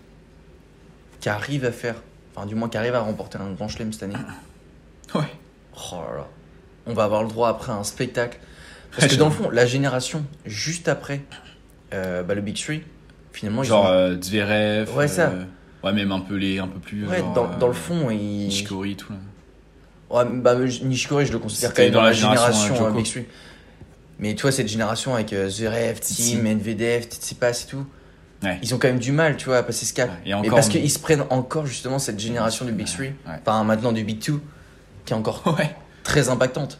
[1.19, 2.01] qui arrive à faire,
[2.33, 4.15] enfin du moins qui arrive à remporter un grand chelem cette année,
[5.13, 5.21] Ouais.
[5.91, 6.27] Oh là là,
[6.85, 8.39] on va avoir le droit après à un spectacle.
[8.97, 11.21] Parce que dans le fond, la génération juste après
[11.93, 12.83] euh, bah, le Big Three,
[13.33, 14.95] finalement, ils Genre ont- euh, Zverev.
[14.95, 15.29] Ouais, ça.
[15.29, 15.43] euh,
[15.83, 17.07] Ouais, même un peu, les, un peu plus.
[17.07, 18.47] ouais, genre, dans, euh, dans le fond, ils...
[18.47, 19.19] Nishikori tout là.
[20.09, 22.97] Ouais, bah, Nishikori, je le considère quand même dans dans la génération, génération Djoko.
[22.97, 23.25] Big Three.
[24.19, 25.99] Mais tu vois, cette génération avec Zverev.
[26.01, 27.85] Tim, Medvedev, Tsitsipas et tout,
[28.43, 28.57] Ouais.
[28.61, 30.09] ils ont quand même du mal, tu vois, à passer ce cap.
[30.25, 32.93] Et Mais encore, parce on- qu'ils se prennent encore justement cette génération du Big Ouais,
[32.93, 33.39] Three, ouais.
[33.41, 34.41] enfin maintenant du Big Two,
[35.09, 35.75] qui est encore Ouais.
[36.03, 36.79] très impactante.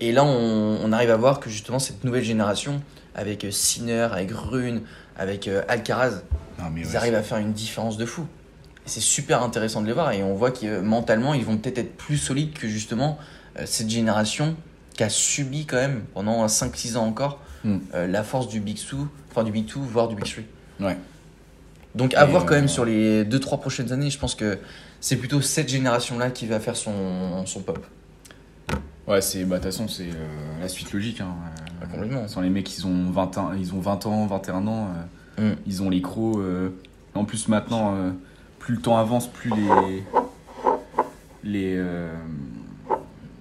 [0.00, 2.80] Et là, on, on arrive à voir que justement cette nouvelle génération,
[3.16, 4.82] avec euh, Sinner, avec Rune,
[5.16, 6.22] avec euh, Alcaraz,
[6.60, 8.26] Non, mais ils ouais, arrivent à faire une différence de fou.
[8.86, 11.56] Et c'est super intéressant de les voir et on voit que euh, mentalement, ils vont
[11.56, 13.18] peut-être être plus solides que justement
[13.58, 14.56] euh, cette génération
[14.96, 17.78] qui a subi quand même pendant 5-6 ans encore Mm.
[17.94, 20.44] euh, la force du Big Two, enfin du Big Two, voire du Big Three.
[20.80, 20.98] Ouais.
[21.94, 24.58] Donc à Et, voir quand même sur les 2-3 prochaines années, je pense que
[25.04, 27.84] c'est plutôt cette génération-là qui va faire son, son pop.
[29.06, 31.20] Ouais, c'est bah de toute façon c'est euh, la suite logique.
[31.20, 31.34] Hein.
[31.78, 32.26] Pas complètement.
[32.26, 34.88] Sans les mecs, ils ont 20 ans, ils ont 20 ans, 21 ans,
[35.38, 35.56] euh, Mm.
[35.66, 36.38] ils ont les crocs.
[36.38, 36.70] euh,
[37.14, 37.94] en plus maintenant,
[38.58, 40.02] plus le temps avance, plus les
[41.44, 41.84] les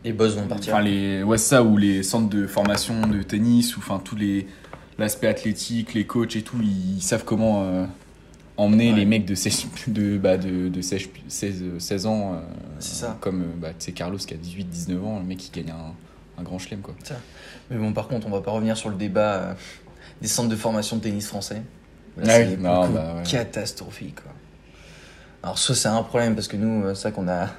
[0.04, 0.74] Les boss vont partir.
[0.74, 4.18] enfin les ouais c'est ça ou les centres de formation de tennis ou enfin tous
[4.18, 4.48] les
[5.00, 7.88] l'aspect athlétique, les coachs et tout, ils, savent comment
[8.58, 9.00] emmener Ouais.
[9.00, 12.40] les mecs de 16 de bah de, de 16, 16, 16 ans euh,
[12.80, 13.18] ça.
[13.22, 15.94] comme euh, bah, Carlos qui a 18 19 ans, le mec qui gagne un,
[16.40, 16.94] un grand chelem quoi.
[17.70, 19.54] Mais bon, par contre, on va pas revenir sur le débat euh,
[20.22, 21.62] des centres de formation de tennis français.
[22.18, 23.24] Là, non, bah ouais.
[23.24, 24.22] catastrophique.
[24.22, 24.32] Quoi.
[25.42, 27.50] Alors, ça, c'est un problème parce que nous, euh, ça qu'on a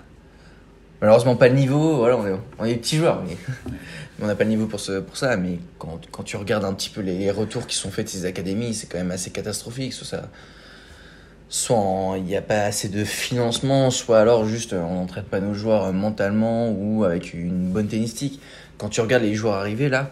[1.01, 1.97] malheureusement pas le niveau.
[1.97, 3.75] Voilà, on est, on est des petits joueurs, mais, mais
[4.25, 5.37] on n'a pas le niveau pour, ce, pour ça.
[5.37, 8.25] Mais quand, quand tu regardes un petit peu les retours qui sont faits de ces
[8.27, 9.93] académies, c'est quand même assez catastrophique.
[9.93, 10.31] Ça.
[11.57, 15.39] Soit il n'y a pas assez de financement, soit alors juste euh, on n'entraîne pas
[15.39, 18.41] nos joueurs euh, mentalement ou avec une bonne tennistique.
[18.77, 20.11] Quand tu regardes les joueurs arrivés là,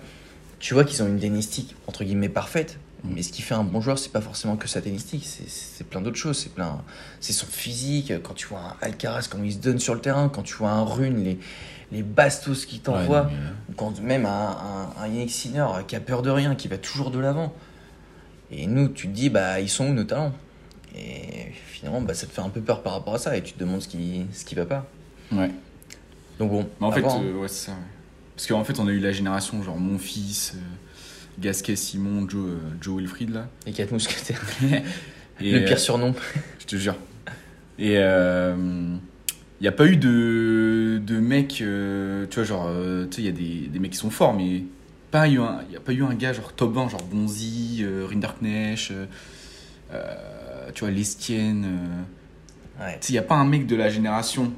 [0.61, 2.78] tu vois qu'ils ont une tennistique entre guillemets parfaite.
[3.02, 3.09] Mm.
[3.16, 6.00] Mais ce qui fait un bon joueur, c'est pas forcément que sa tennistique, c'est- plein
[6.00, 6.38] d'autres choses.
[6.38, 6.81] C'est plein,
[7.18, 8.12] c'est son physique.
[8.22, 10.70] Quand tu vois un Alcaraz, comment il se donne sur le terrain, quand tu vois
[10.70, 11.40] un Rune, les,
[11.90, 15.96] les bastos qu'il t'envoie, Ouais, mais- ou quand même un, un, un Yannick Sinner qui
[15.96, 17.52] a peur de rien, qui va toujours de l'avant.
[18.52, 20.33] Et nous, tu te dis, bah, ils sont où nos talents?
[20.94, 23.52] Et finalement, bah, ça te fait un peu peur par rapport à ça et tu
[23.55, 24.87] te demandes ce qui, ce qui va pas.
[25.33, 25.50] ouais.
[26.38, 27.22] Donc bon, Mais en fait, voir, hein.
[27.24, 27.72] euh, ouais, c'est ça.
[27.72, 27.78] ouais.
[28.37, 30.59] Parce qu'en fait, on a eu la génération, genre mon fils, euh,
[31.40, 33.48] Gasquet, Simon, Joe, euh, Joe Wilfried, là.
[33.66, 34.42] les quatre mousquetaires.
[35.40, 36.14] Et, le pire surnom.
[36.61, 36.96] je te jure.
[37.78, 38.98] Et il
[39.61, 41.64] n'y a pas eu de, de mecs, tu
[42.35, 42.68] vois, genre,
[43.11, 44.64] tu sais, il y a des, des mecs qui sont forts, mais
[45.11, 47.85] pas eu un- il n'y a pas eu un gars genre top 1, genre Bonzi,
[48.09, 48.92] Rinderknecht,
[49.92, 50.41] euh,
[50.74, 51.64] tu vois, Lestienne.
[51.64, 52.92] euh, Ouais.
[53.00, 54.52] tu sais, il n'y a pas un mec de la génération.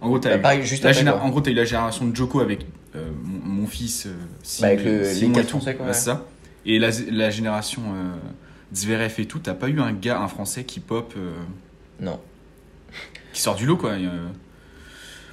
[0.00, 1.20] En gros, t'as Bah, eu- pareil, juste la après, géné- quoi.
[1.22, 4.62] en gros, t'as eu la génération de Joko avec euh, mon, mon fils, euh, Sim-
[4.62, 5.48] Bah, avec le- les Simon et quatre.
[5.50, 6.24] Français, quoi, Ouais, ça.
[6.64, 8.14] Et la, la génération euh,
[8.74, 11.32] Zverev et tout, t'as pas eu un gars, un français qui pop, euh,
[12.00, 12.18] Non.
[13.32, 13.98] qui sort du lot, quoi.
[13.98, 14.06] Et,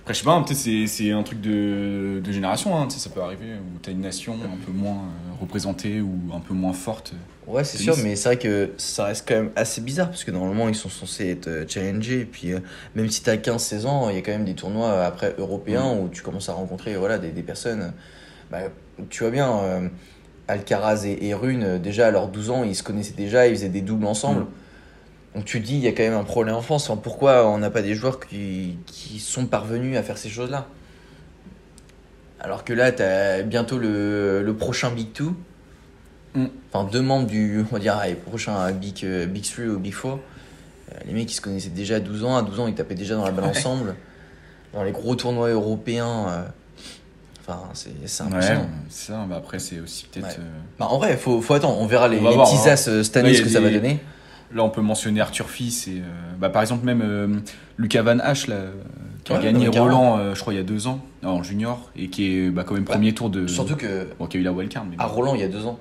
[0.01, 3.09] Après, je sais pas, hein, peut-être c'est, un truc de, de génération, hein, tu ça
[3.09, 5.01] peut arriver, où t'as une nation un peu moins
[5.41, 7.13] représentée ou un peu moins forte.
[7.47, 10.31] Ouais, c'est sûr, mais c'est vrai que ça reste quand même assez bizarre parce que
[10.31, 12.21] normalement ils sont censés être euh, challengés.
[12.21, 12.60] Et puis, euh,
[12.95, 15.93] même si t'as 15-16 ans, il y a quand même des tournois euh, après européens
[15.93, 17.93] où tu commences à rencontrer voilà, des, des personnes.
[18.49, 18.62] Bah,
[19.10, 19.88] tu vois bien, euh,
[20.47, 23.69] Alcaraz et, et Rune, déjà à leurs 12 ans, ils se connaissaient déjà, ils faisaient
[23.69, 24.41] des doubles ensemble.
[24.41, 24.47] Mm.
[25.36, 26.89] Donc tu te dis, il y a quand même un problème en France.
[26.89, 30.67] Enfin, pourquoi on n'a pas des joueurs qui, qui sont parvenus à faire ces choses-là?
[32.39, 35.36] Alors que là, t'as bientôt le, le prochain Big Two.
[36.36, 36.45] Mm.
[36.74, 39.93] Enfin, deux membres du, on va dire, allez, prochain Big, euh, Big 3 ou Big
[39.93, 40.06] 4.
[40.15, 40.17] Euh,
[41.08, 42.36] les mecs, ils se connaissaient déjà à 12 ans.
[42.38, 43.52] À 12 ans, ils tapaient déjà dans la balle Ouais.
[43.52, 43.95] ensemble.
[44.74, 46.28] Dans les gros tournois européens.
[46.30, 46.43] euh,
[47.48, 48.69] Enfin, c'est c'est Ouais, impressionnant.
[48.89, 50.26] c'est ça, bah après, c'est aussi peut-être.
[50.30, 50.34] Ouais.
[50.39, 51.80] euh, Bah, en vrai, faut, faut attendre.
[51.80, 52.74] On verra les, On les voir, petits hein.
[52.74, 54.00] as cette année, ce que ça va donner.
[54.54, 56.04] Là, on peut mentionner Arthur Fils et, euh,
[56.39, 57.28] bah, par exemple, même euh,
[57.78, 58.58] Lucas Van Hache, là,
[59.24, 59.80] qui a Ouais, gagné ouais.
[59.80, 62.74] Roland, je crois, il y a deux ans, en junior, et qui est bah, quand
[62.74, 63.45] même premier tour de.
[63.48, 64.95] Surtout que Bon, qui a eu la wildcard, mais.
[64.98, 65.78] à Roland, il y a deux ans,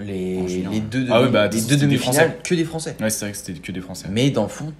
[0.00, 0.72] les, En junior.
[0.72, 2.38] les deux, Ah ouais, bah, les deux des demi-finales, Français.
[2.44, 2.96] que des Français.
[3.00, 4.08] Ouais, c'est vrai que c'était que des Français.
[4.10, 4.72] Mais dans le fond,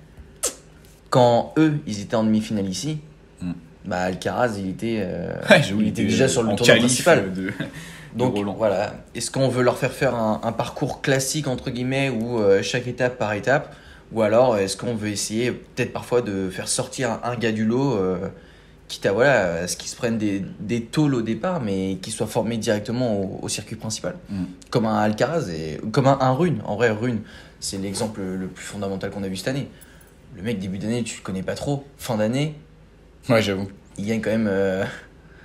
[1.11, 2.99] quand eux, ils étaient en demi-finale ici,
[3.43, 3.53] Mm.
[3.87, 7.19] bah Alcaraz, il était, euh, Ouais, il était euh, déjà sur le tournoi principal.
[7.19, 7.53] euh, de-
[8.17, 12.41] Donc voilà, est-ce qu'on veut leur faire faire un, un parcours classique entre guillemets ou
[12.41, 13.75] euh, chaque étape par étape
[14.13, 17.65] ou alors est-ce qu'on veut essayer peut-être parfois de faire sortir un, un gars du
[17.65, 18.19] lot euh,
[18.91, 22.27] quitte à voilà ce qu'ils se prennent des, des tôles au départ mais qui soient
[22.27, 24.45] formés directement au, au circuit principal Mm.
[24.71, 27.21] comme un Alcaraz et comme un, un Rune en vrai Rune
[27.61, 29.69] c'est l'exemple le plus fondamental qu'on a vu cette année
[30.37, 32.55] le mec début d'année tu le connais pas trop fin d'année
[33.29, 33.69] Ouais, j'avoue.
[33.99, 34.85] il gagne quand même euh,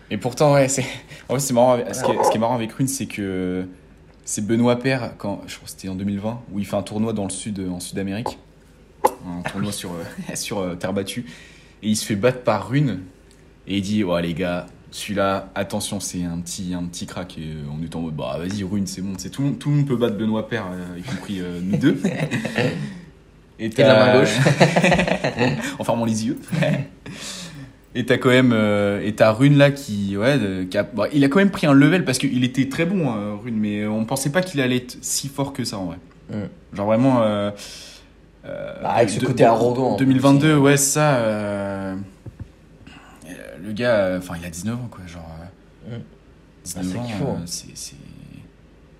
[0.09, 0.85] Et pourtant, ouais, c'est.
[1.27, 1.77] En fait, c'est marrant.
[1.91, 3.65] Ce, qui est, ce qui est marrant avec Rune, c'est que
[4.23, 7.11] c'est Benoît Père, quand je crois que c'était en 2020, où il fait un tournoi
[7.11, 8.39] dans le sud, en Sud-Amérique,
[9.27, 10.03] un tournoi sur euh,
[10.35, 11.25] sur euh, terre battue,
[11.83, 13.01] et il se fait battre par Rune,
[13.67, 17.41] et il dit, ouais les gars, celui-là, attention, c'est un petit un petit crack, et
[17.41, 19.69] euh, on est en mode, bah vas-y Rune, c'est bon, c'est tout, le monde- tout
[19.69, 21.99] le monde peut battre Benoît Père, euh, y compris euh, nous deux.
[23.57, 24.37] Et, Et de la main t'as- gauche.
[25.79, 26.37] en fermant les yeux.
[27.97, 31.07] Et t'as quand même euh, et t'as Rune là qui ouais de- qui a- bon,
[31.13, 33.87] il a quand même pris un level parce qu'il était très bon euh, Rune mais
[33.87, 35.97] on pensait pas qu'il allait être si fort que ça en vrai.
[36.29, 36.75] Mm.
[36.75, 40.61] Genre vraiment Bah, avec ce de- côté arrogant, en plus, 2022 aussi.
[40.61, 41.15] ouais ça
[43.65, 45.29] le gars euh, enfin il a 19 ans quoi genre
[45.89, 46.01] euh, Mm.
[46.65, 47.25] 19 Ah, ans faut.
[47.25, 47.95] euh, c'est c'est-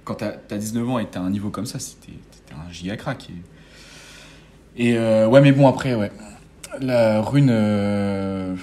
[0.04, 2.14] quand t'as as 19 ans et t'as un niveau comme ça c'était
[2.48, 3.34] t'es un giga crack et
[4.84, 6.12] Et euh, ouais, mais bon, après, ouais.
[6.82, 7.48] La rune.
[7.50, 8.56] euh,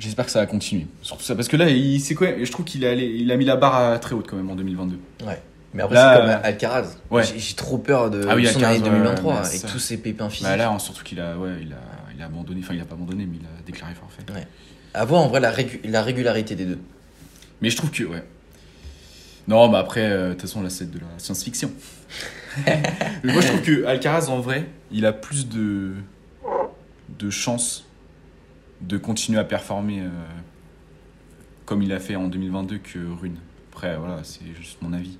[0.00, 0.86] J'espère que ça va continuer.
[1.02, 3.44] Surtout ça, parce que là, il, c'est quoi Je trouve qu'il a, il a mis
[3.44, 4.98] la barre à très haute quand même en 2022.
[5.24, 5.40] Ouais.
[5.74, 6.96] Mais après, Là, c'est comme Alcaraz.
[7.10, 7.22] ouais.
[7.24, 9.78] J'ai j'ai trop peur de Ah oui, son Alcaraz, année ouais, 2023 ouais, avec tous
[9.78, 10.46] ces pépins physiques.
[10.48, 11.76] Bah là, hein, surtout qu'il a, ouais, il a,
[12.16, 12.60] il a abandonné.
[12.62, 14.22] Enfin, il a pas abandonné, mais il a déclaré forfait.
[14.28, 14.40] À
[14.94, 16.78] voir en vrai la, régu- la régularité des deux.
[17.60, 18.24] Mais je trouve que, ouais.
[19.46, 21.70] Non, bah après, euh, de toute façon, là, c'est de la science-fiction.
[22.66, 25.92] Mais moi, je trouve que Alcaraz, en vrai, il a plus de,
[27.18, 27.84] de chances
[28.80, 30.08] de continuer à performer euh,
[31.64, 33.36] comme il a fait en 2022 que Rune.
[33.72, 35.18] Après, voilà, c'est juste mon avis.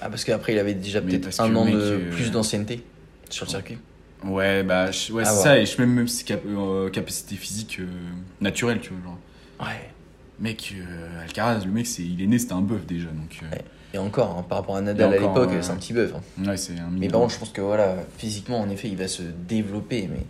[0.00, 2.84] Ah, parce qu'après, il avait déjà peut-être un an de euh, plus d'ancienneté
[3.30, 3.78] sur le circuit.
[4.24, 6.90] Ouais, bah, je- ouais, À c'est ça, et je sais même, même ses cap- euh,
[6.90, 7.86] capacités physiques euh,
[8.40, 8.98] naturelles, tu vois.
[9.12, 9.18] Genre.
[9.68, 9.90] Ouais.
[10.40, 13.38] Mec, euh, Alcaraz, le mec, c'est, il est né, c'était un bœuf déjà, donc.
[13.42, 13.62] euh, Ouais.
[13.94, 16.12] Et encore, hein, par rapport à Nadal à l'époque, c'est un petit bœuf.
[16.14, 16.46] hein.
[16.50, 19.08] ouais, c'est un Mais par contre, je pense que voilà, physiquement, en effet, il va
[19.08, 20.08] se développer.
[20.12, 20.26] Mais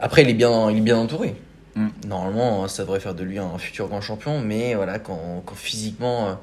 [0.00, 1.36] après, il est bien, il est bien entouré.
[1.74, 1.88] Mm.
[2.06, 4.40] Normalement, ça devrait faire de lui un futur grand champion.
[4.40, 6.38] Mais voilà, quand, quand physiquement,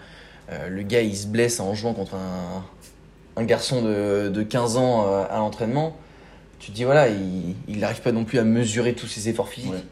[0.69, 2.63] le gars il se blesse en jouant contre un,
[3.38, 5.95] un garçon de, de 15 ans à l'entraînement,
[6.65, 9.71] tu te dis voilà, il n'arrive pas non plus à mesurer tous ses efforts physiques.
[9.71, 9.84] Ouais.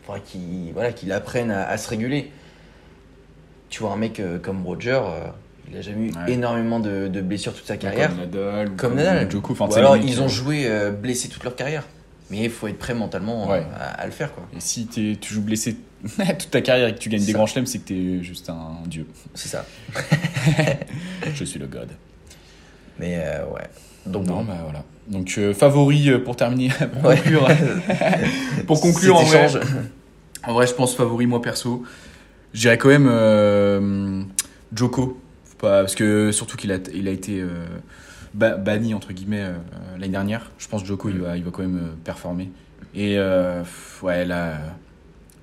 [0.00, 2.30] Il faudrait qu'il voilà, qu'il apprenne à, à se réguler.
[3.68, 5.26] Tu vois, un mec euh, comme Roger, euh,
[5.70, 6.32] il a jamais eu Ouais.
[6.32, 8.08] énormément de, de blessures toute sa carrière.
[8.08, 9.26] Comme Nadal, ou Comme Nadal.
[9.26, 11.84] Ou tu alors ils ont euh, joué euh, blessés toute leur carrière.
[12.30, 13.62] Mais il faut être prêt mentalement Ouais.
[13.78, 14.48] à, à le faire quoi.
[14.56, 15.76] Et si t'es- tu joues blessé
[16.38, 17.32] toute ta carrière et que tu gagnes des Ça.
[17.32, 19.06] grands chelems, c'est que t'es juste un dieu.
[19.34, 19.66] C'est ça.
[21.34, 21.90] Je suis le god.
[22.98, 23.18] Mais
[23.52, 23.68] ouais.
[24.08, 24.44] Donc Non, bon.
[24.44, 24.84] bah voilà.
[25.08, 27.48] Donc, euh, favori euh, pour terminer, pour conclure.
[28.66, 29.48] pour conclure, en vrai,
[30.44, 31.82] en vrai, je pense favori, moi perso.
[32.54, 34.22] Je dirais quand même euh,
[34.74, 35.20] Joko.
[35.58, 37.48] Pas, parce que surtout qu'il a, il a été euh,
[38.34, 39.44] ba- banni, entre guillemets,
[39.98, 40.50] l'année dernière.
[40.58, 42.50] Je pense Joko, il, va, il va quand même performer.
[42.94, 43.18] Et
[44.02, 44.58] ouais, là,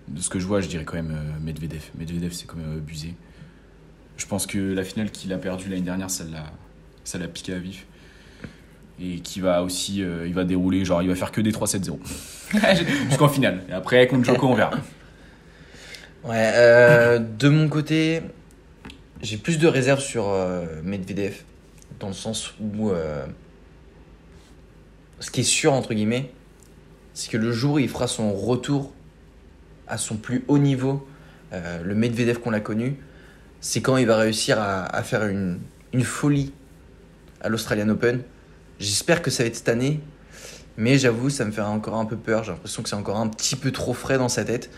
[0.07, 1.83] de ce que je vois, je dirais quand même Medvedev.
[1.97, 3.13] Medvedev, c'est quand même abusé.
[4.17, 6.45] Je pense que la finale qu'il a perdue l'année dernière, ça l'a,
[7.03, 7.85] ça l'a piqué à vif.
[8.99, 11.97] Et qui va aussi, euh, il va dérouler, genre il va faire que des 3-7-0.
[13.09, 13.63] Jusqu'en finale.
[13.69, 14.71] Et après, contre Joko, on verra.
[16.23, 18.21] Ouais, euh, de mon côté,
[19.21, 21.41] j'ai plus de réserves sur euh, Medvedev,
[21.99, 22.91] dans le sens où
[25.19, 26.31] ce qui est sûr, entre guillemets,
[27.13, 28.93] c'est que le jour où il fera son retour
[29.87, 31.07] à son plus haut niveau,
[31.51, 32.97] le Medvedev qu'on l'a connu,
[33.61, 35.59] c'est quand il va réussir à, à faire une,
[35.93, 36.51] une folie
[37.41, 38.21] à l'Australian Open.
[38.79, 39.99] J'espère que ça va être cette année,
[40.77, 42.43] mais j'avoue, ça me fait encore un peu peur.
[42.43, 44.69] J'ai l'impression que c'est encore un petit peu trop frais dans sa tête.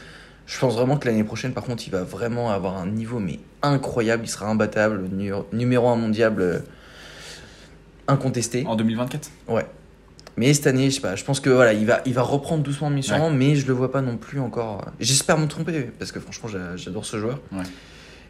[0.46, 3.40] Je pense vraiment que l'année prochaine, par contre, il va vraiment avoir un niveau mais
[3.62, 4.24] incroyable.
[4.26, 6.60] Il sera imbattable, nu- numéro un mondial euh,
[8.08, 8.64] incontesté.
[8.66, 9.66] En 2024 Ouais.
[10.38, 12.62] Mais cette année, je sais pas, je pense que voilà, il va, il va reprendre
[12.62, 14.84] doucement mais sûrement, mais je le vois pas non plus encore.
[14.88, 17.40] euh, J'espère me tromper parce que franchement, j'a- j'adore ce joueur.
[17.52, 17.64] Ouais.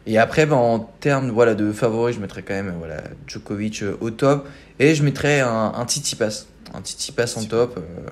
[0.06, 3.96] Et après, ben, en termes voilà, de favoris, je mettrais quand même voilà, Djokovic euh,
[4.00, 7.76] au top et je mettrais un, un Tsitsipas, un Tsitsipas en top.
[7.78, 8.08] euh,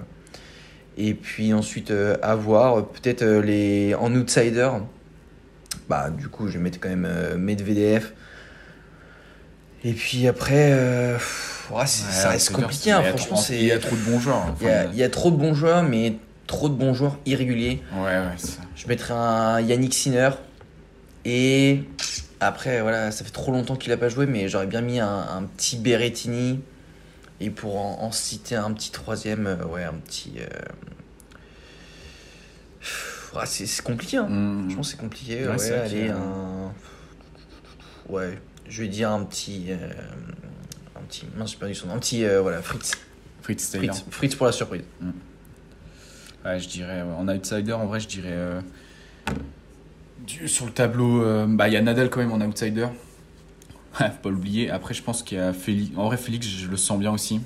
[0.99, 4.71] et puis ensuite, euh, à voir, euh, peut-être les en outsider.
[5.89, 8.13] Bah, du coup, je vais mettre quand même Medvedev.
[9.85, 12.91] Et puis après, euh, pff, ouais, c'est- ça reste compliqué.
[12.93, 13.59] hein, Il y a franchement, c'est.
[13.59, 14.37] Il y a trop de bons joueurs.
[14.39, 14.55] hein.
[14.61, 16.15] Il y, a, Enfin, il y a trop de bons joueurs, mais
[16.47, 17.83] trop de bons joueurs irréguliers.
[17.95, 18.37] Ouais, ouais.
[18.75, 20.31] Je mettrais un Yannick Sinner.
[21.29, 21.83] Et
[22.39, 25.09] après, voilà, ça fait trop longtemps qu'il a pas joué, mais j'aurais bien mis un,
[25.29, 26.61] un petit Berrettini.
[27.41, 30.35] Et pour en, en citer un petit troisième, euh, ouais, un petit.
[30.39, 30.47] euh,
[33.37, 34.29] ouais, c'est compliqué, hein.
[34.29, 34.61] Mmh.
[34.67, 35.49] Franchement, c'est compliqué.
[35.49, 36.73] Ouais, allez, un.
[38.09, 39.67] Ouais, je vais dire un petit.
[39.71, 39.77] euh,
[40.95, 41.27] un petit.
[41.37, 41.95] Mince, j'ai perdu son nom.
[41.95, 42.93] Un petit, euh, voilà, Fritz.
[43.43, 43.77] Fritz.
[43.77, 44.05] Fritz.
[44.11, 44.85] Fritz pour la surprise.
[46.45, 48.63] Ouais, je dirais, ouais, en outsider, en vrai, je dirais.
[50.43, 52.89] Euh, sur le tableau, euh, bah, il y a Nadal quand même en outsider.
[53.93, 54.71] Faut pas l'oublier.
[54.71, 55.97] Après, je pense qu'il y a Félix.
[55.97, 57.41] En vrai, Félix, je le sens bien aussi.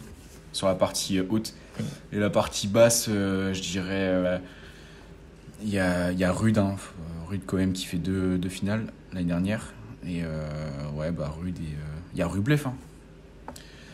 [0.52, 1.54] Sur la partie euh, haute.
[2.12, 3.87] Et la partie basse, euh, je dirais.
[4.09, 4.38] euh,
[5.62, 8.37] Il y, a, il y a Rude, hein, euh, Rude quand même qui fait deux,
[8.38, 9.72] deux finales l'année dernière.
[10.06, 10.44] Et euh,
[10.96, 11.62] ouais, bah Rude et.
[11.74, 12.62] euh, Il y a Rublev.
[12.66, 12.74] Hein.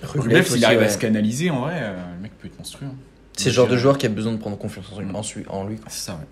[0.02, 2.86] Rublev, s'il arrive à se canaliser, en vrai, euh, le mec peut être monstrueux.
[2.86, 2.94] hein.
[3.34, 5.14] C'est le genre de euh, joueur qui a besoin de prendre confiance en, Mm.
[5.16, 5.22] en
[5.54, 5.76] en lui.
[5.88, 6.26] C'est ça, ouais.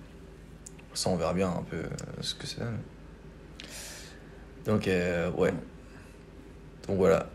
[0.95, 1.89] Ça, on verra bien un peu euh,
[2.21, 2.61] ce que c'est.
[4.67, 5.53] Donc, euh, ouais.
[6.89, 7.27] Donc voilà.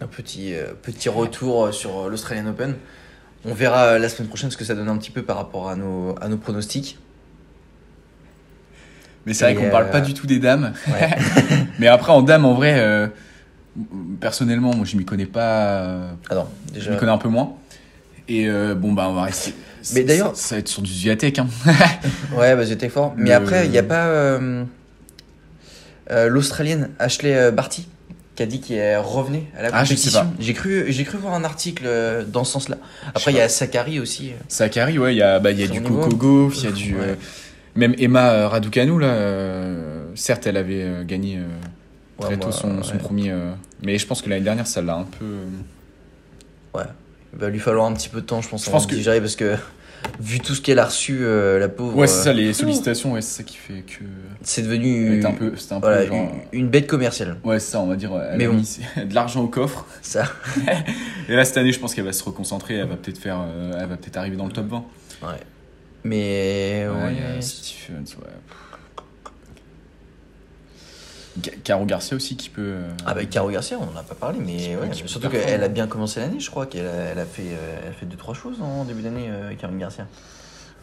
[0.00, 2.76] Un petit, euh, petit retour sur l'Australian Open.
[3.44, 5.76] On verra la semaine prochaine ce que ça donne un petit peu par rapport à
[5.76, 6.98] nos, à nos pronostics.
[9.26, 10.72] Mais c'est vrai qu'on parle euh, pas du tout des dames.
[10.88, 11.10] Ouais.
[11.78, 13.10] Mais après, en dames, en vrai,
[14.20, 16.10] personnellement, moi, je m'y connais pas.
[16.30, 16.90] Alors, je déjà.
[16.92, 17.56] m'y connais un peu moins.
[18.28, 19.52] Et euh, bon, bah, on va rester.
[19.94, 21.48] Mais d'ailleurs- Ça, ça va être sur du Viatek, hein.
[22.36, 23.14] Ouais, bah j'étais fort.
[23.16, 24.64] Mais Le- après, il n'y a pas euh,
[26.10, 27.88] euh, l'Australienne Ashley Barty
[28.36, 30.32] qui a dit qu'elle revenait à la Ah, compétition.
[30.38, 31.84] J'ai cru, j'ai cru voir un article
[32.28, 32.76] dans ce sens-là.
[33.14, 34.32] Après, il y a Sakari aussi.
[34.48, 35.82] Sakari, ouais, il y a, bah, il y a du.
[35.82, 36.94] Coco Gauff, il y a du.
[36.96, 37.16] Ouais.
[37.74, 39.14] même Emma Raducanu, là,
[40.14, 41.38] certes, elle avait gagné
[42.18, 42.98] Ouais, très moi, tôt son, son ouais.
[42.98, 43.34] premier.
[43.82, 45.24] mais je pense que l'année dernière, ça l'a un peu.
[46.74, 46.84] Ouais.
[47.34, 49.20] Il va lui falloir un petit peu de temps, je pense, Je pense que- digérer
[49.20, 49.56] parce que
[50.20, 51.96] vu tout ce qu'elle a reçu, euh, la pauvre.
[51.96, 54.04] Ouais, c'est euh, ça, les sollicitations, ouais, c'est ça qui fait que.
[54.42, 55.52] C'est devenu un peu.
[55.70, 56.16] Un peu genre.
[56.52, 57.36] une, une bête commerciale.
[57.44, 58.10] Ouais, c'est ça, on va dire.
[58.30, 58.54] Elle Mais a bon.
[58.56, 59.86] mis de l'argent au coffre.
[60.02, 60.24] Ça.
[61.28, 62.74] Et là, cette année, je pense qu'elle va se reconcentrer.
[62.76, 63.40] Elle va peut-être faire.
[63.40, 64.84] euh, elle va peut-être arriver dans le top 20.
[65.22, 65.28] Ouais.
[66.04, 67.02] Mais Ouais, ouais.
[67.36, 67.40] ouais.
[71.64, 72.60] Caro Garcia aussi qui peut.
[72.62, 75.68] euh, Ah bah Caro Garcia, on en a pas parlé, mais ouais, surtout qu'elle a
[75.68, 78.16] bien commencé l'année, je crois qu'elle a, elle a fait, euh, elle a fait deux
[78.18, 80.06] trois choses en début d'année, euh, Caro Garcia.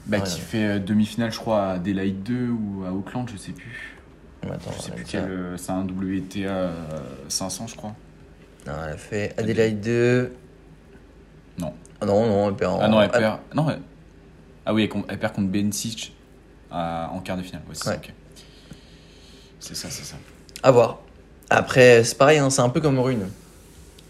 [0.08, 0.42] bah, Ouais, qui ouais.
[0.42, 3.96] fait demi-finale, je crois, à Adelaide 2 ou à Auckland, je sais plus.
[4.44, 5.54] Attends, je sais plus quel.
[5.58, 6.72] C'est un WTA euh,
[7.28, 7.94] 500, je crois.
[8.66, 10.34] Non, elle a fait Adelaide 2.
[11.60, 11.74] Non.
[12.02, 13.40] Ah non, non, elle perd en- Ah non, elle perd.
[13.54, 13.82] Non, elle-
[14.66, 16.16] Ah oui, elle, perd contre Bencic
[16.72, 17.62] à- en quart de finale.
[17.68, 17.98] Ouais, c'est ça.
[19.60, 20.16] C'est ça, c'est ça.
[20.64, 21.00] À voir.
[21.50, 23.28] Après, c'est pareil, hein, c'est un peu comme Rune.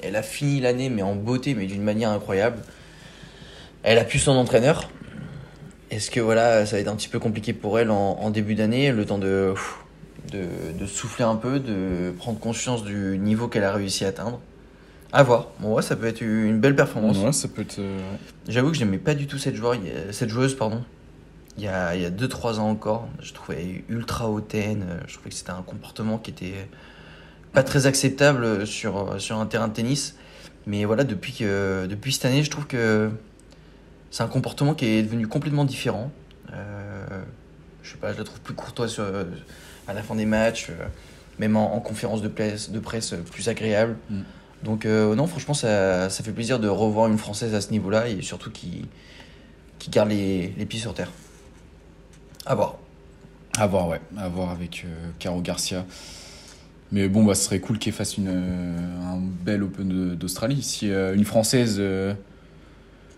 [0.01, 2.59] Elle a fini l'année, mais en beauté, mais d'une manière incroyable.
[3.83, 4.89] Elle a pu son entraîneur.
[5.91, 8.55] Est-ce que voilà, ça va être un petit peu compliqué pour elle en, en début
[8.55, 9.53] d'année, le temps de,
[10.31, 10.45] de,
[10.77, 14.39] de souffler un peu, de prendre conscience du niveau qu'elle a réussi à atteindre?
[15.11, 15.47] À voir.
[15.59, 17.17] Bon, ouais, ça peut être une belle performance.
[17.17, 17.79] Ouais, ça peut être.
[17.79, 17.97] euh,
[18.47, 20.55] J'avoue que je n'aimais pas du tout cette, joueur, a- cette joueuse.
[20.55, 20.83] Pardon.
[21.59, 24.85] Il y a 2-3 ans encore, je trouvais ultra hautaine.
[24.87, 26.69] euh, Je trouvais que c'était un comportement qui était
[27.53, 30.15] pas très acceptable sur, sur un terrain de tennis.
[30.67, 33.09] Mais voilà, depuis, que, depuis cette année, je trouve que
[34.11, 36.11] c'est un comportement qui est devenu complètement différent.
[36.53, 37.05] Euh,
[37.83, 39.05] je sais pas, je la trouve plus courtoise sur-
[39.87, 40.85] à la fin des matchs, euh,
[41.39, 43.97] même en, en conférence de presse, de presse euh, plus agréable.
[44.09, 44.19] Mm.
[44.63, 48.07] Donc euh, non, franchement, ça, ça fait plaisir de revoir une Française à ce niveau-là
[48.09, 48.85] et surtout qui,
[49.79, 51.11] qui garde les, les pieds sur terre.
[52.45, 52.75] À voir.
[53.57, 53.99] À voir, ouais.
[54.17, 55.85] À voir avec euh, Caro Garcia.
[56.91, 58.77] Mais bon, bah, ce serait cool qu'elle fasse une, euh,
[59.13, 60.63] un bel Open d'Australie.
[60.63, 61.75] Si euh, une Française.
[61.79, 62.13] euh,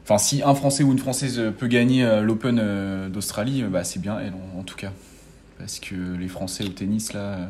[0.04, 4.00] Enfin, si un Français ou une Française peut gagner euh, l'Open euh, d'Australie, bah, c'est
[4.02, 4.92] bien elle, en, en tout cas.
[5.60, 7.20] Parce que les Français au tennis, là.
[7.20, 7.46] euh,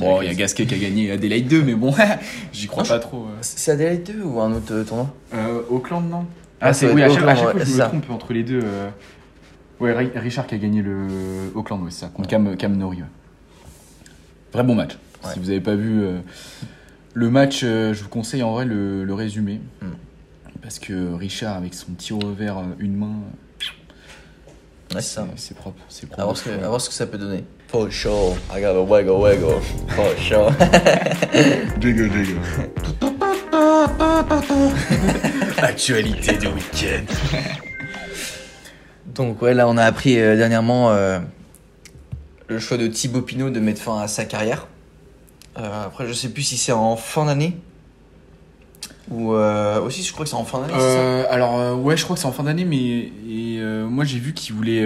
[0.00, 1.94] Bon, il y a que- Gasquet qui a gagné Adelaide 2, mais bon,
[2.52, 3.24] j'y crois Non, pas trop.
[3.26, 3.36] euh.
[3.42, 5.14] C'est Adelaide 2 ou un autre euh, tournoi?
[5.34, 6.26] Euh, Auckland, non?
[6.60, 7.86] Ah, Ah, c'est oui, à chaque, fois je me ça.
[7.86, 8.62] trompe entre les deux.
[9.82, 11.06] Ouais, Ri- Richard qui a gagné le
[11.56, 12.98] Auckland, ouais, c'est ça, contre Cam, Cam Nori.
[12.98, 13.08] ouais.
[14.52, 14.92] Vrai bon match.
[15.24, 15.30] Ouais.
[15.32, 16.18] Si vous avez pas vu euh,
[17.14, 19.60] le match, euh, je vous conseille en vrai le, le résumé.
[19.80, 19.86] Mm.
[20.62, 23.12] Parce que Richard, avec son tir au vert, euh, une main,
[24.94, 25.26] Ouais, c'est ça.
[25.36, 25.82] c'est propre.
[25.88, 26.22] C'est À propre.
[26.24, 27.44] voir, ce que, à voir ce que ça peut donner.
[27.68, 29.60] For sure, I got a wiggle wiggle.
[29.88, 30.50] For sure.
[31.80, 32.38] Jiggle, jiggle.
[35.62, 37.04] Actualité de week-end.
[39.14, 41.18] Donc ouais, là on a appris euh, dernièrement euh,
[42.48, 44.66] le choix de Thibaut Pinot de mettre fin à sa carrière.
[45.58, 47.58] Euh, après je sais plus si c'est en fin d'année
[49.10, 50.72] ou aussi je crois que c'est en fin d'année.
[50.74, 54.18] c'est ça alors ouais, je crois que c'est en fin d'année, mais et, moi j'ai
[54.18, 54.82] vu qu'il voulait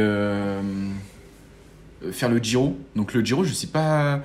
[2.10, 2.76] faire le Giro.
[2.96, 4.20] Donc le Giro, je sais pas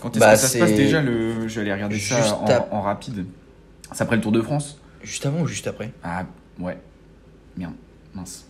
[0.00, 1.00] quand est-ce Bah, que ça se passe déjà.
[1.00, 2.38] Le, je vais aller regarder ça
[2.70, 3.24] en rapide.
[3.90, 4.78] C'est après le Tour de France.
[5.02, 5.90] Juste avant ou juste après?
[6.04, 6.24] Ah
[6.60, 6.78] ouais,
[7.56, 7.74] merde,
[8.14, 8.44] mince.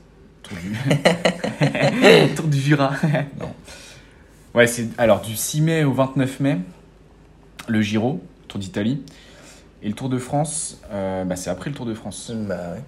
[0.48, 2.92] Tour du, Tour du Jura.
[3.40, 3.52] Non.
[4.54, 6.58] Ouais, c'est alors du 6 mai au 29 mai,
[7.68, 9.02] le Giro, Tour d'Italie.
[9.82, 12.30] Et le Tour de France, euh, bah, c'est après le Tour de France.
[12.34, 12.82] Bah ouais.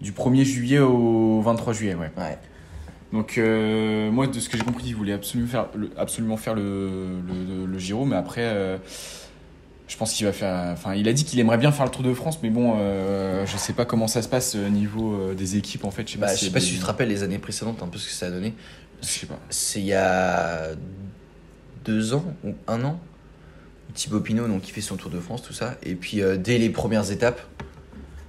[0.00, 2.10] Du 1er juillet au 23 juillet, ouais.
[2.16, 2.38] Ouais.
[3.12, 6.54] Donc, euh, moi, de ce que j'ai compris, il voulait absolument faire le, absolument faire
[6.54, 8.76] le, le, le Giro, mais après, euh,
[9.88, 10.70] je pense qu'il va faire.
[10.72, 13.46] Enfin, il a dit qu'il aimerait bien faire le Tour de France, mais bon, euh,
[13.46, 16.06] je sais pas comment ça se passe au niveau euh, des équipes, en fait.
[16.08, 17.82] Je sais Bah, pas je sais pas des- si tu te rappelles les années précédentes
[17.82, 18.54] un peu ce que ça a donné.
[19.02, 19.38] Je sais pas.
[19.50, 20.70] C'est il y a
[21.84, 22.98] deux ans ou un an.
[23.94, 25.76] Thibaut Pinot, donc, qui fait son Tour de France, tout ça.
[25.82, 27.40] Et puis, euh, dès les premières étapes,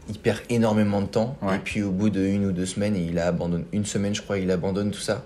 [0.09, 1.37] il perd énormément de temps.
[1.41, 1.55] Ouais.
[1.57, 3.65] Et puis, au bout d'une ou deux semaines, il abandonne.
[3.73, 5.25] Une semaine, je crois, il abandonne tout ça.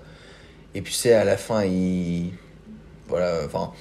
[0.74, 2.32] Et puis, c'est à la fin, il.
[3.08, 3.72] Voilà, enfin.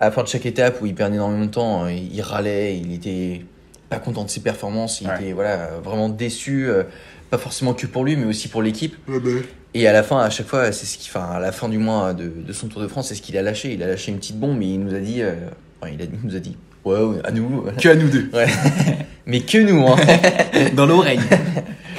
[0.00, 2.78] À la fin de chaque étape où il perd énormément de temps, euh, il râlait,
[2.78, 3.42] il était
[3.88, 5.14] pas content de ses performances, il Ouais.
[5.20, 6.84] était voilà, vraiment déçu, euh,
[7.30, 8.94] pas forcément que pour lui, mais aussi pour l'équipe.
[9.74, 11.78] Et à la fin, à chaque fois, c'est ce qui, enfin, à la fin du
[11.78, 13.72] mois de, de son Tour de France, c'est ce qu'il a lâché.
[13.74, 15.32] Il a lâché une petite bombe, mais il nous a dit, euh,
[15.80, 17.64] enfin, il, a, il nous a dit, Ouais, ouais, à nous.
[17.80, 18.30] Que à nous deux.
[18.32, 18.46] Ouais.
[19.26, 19.96] Mais que nous, hein.
[20.74, 21.20] Dans l'oreille.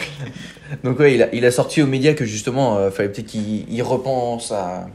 [0.84, 3.66] Donc ouais, il a, il a sorti aux médias que justement, euh, fallait peut-être qu'il
[3.72, 4.88] il repense à,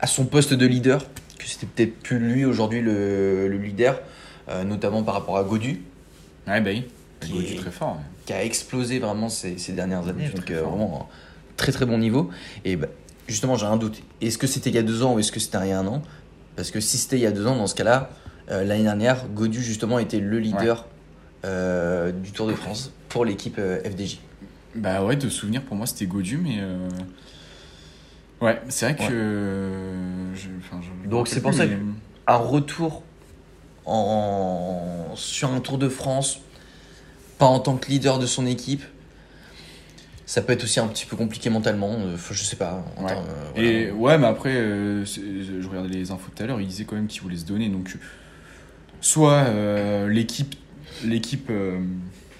[0.00, 1.04] à son poste de leader,
[1.38, 4.00] que c'était peut-être plus lui aujourd'hui le, le leader,
[4.48, 5.82] euh, notamment par rapport à Godu,
[6.46, 6.84] Ouais, bah oui.
[7.20, 7.94] Qui Qui est- très fort.
[7.96, 8.02] ouais.
[8.26, 11.14] qui a explosé vraiment ces, ces dernières années, donc très euh, vraiment un
[11.56, 12.28] très très bon niveau.
[12.66, 12.88] Et bah,
[13.28, 14.02] justement, j'ai un doute.
[14.20, 15.78] Est-ce que c'était il y a deux ans ou est-ce que c'était il y a
[15.78, 16.02] un an?
[16.56, 18.10] Parce que si c'était il y a deux ans, dans ce cas-là,
[18.50, 20.86] euh, l'année dernière, Godu justement était le leader
[22.22, 24.18] du Tour de France pour l'équipe FDJ.
[24.74, 26.58] Bah ouais, de souvenir pour moi c'était Godu, mais.
[28.44, 30.32] Ouais, c'est vrai que.
[30.34, 31.78] je- enfin, je- je Donc, c'est pour plus, ça mais-
[32.36, 33.02] retour
[33.86, 35.12] en...
[35.14, 36.40] sur un Tour de France,
[37.38, 38.82] pas en tant que leader de son équipe,
[40.26, 41.92] ça peut être aussi un petit peu compliqué mentalement.
[41.98, 42.84] euh, je sais pas.
[42.98, 43.12] Ouais.
[43.12, 43.68] Attends, euh, voilà.
[43.68, 46.96] Et ouais, mais après, euh, je regardais les infos tout à l'heure, il disait quand
[46.96, 47.68] même qu'il voulait se donner.
[47.68, 47.96] Donc,
[49.00, 50.54] soit euh, l'équipe
[51.04, 51.80] l'équipe euh,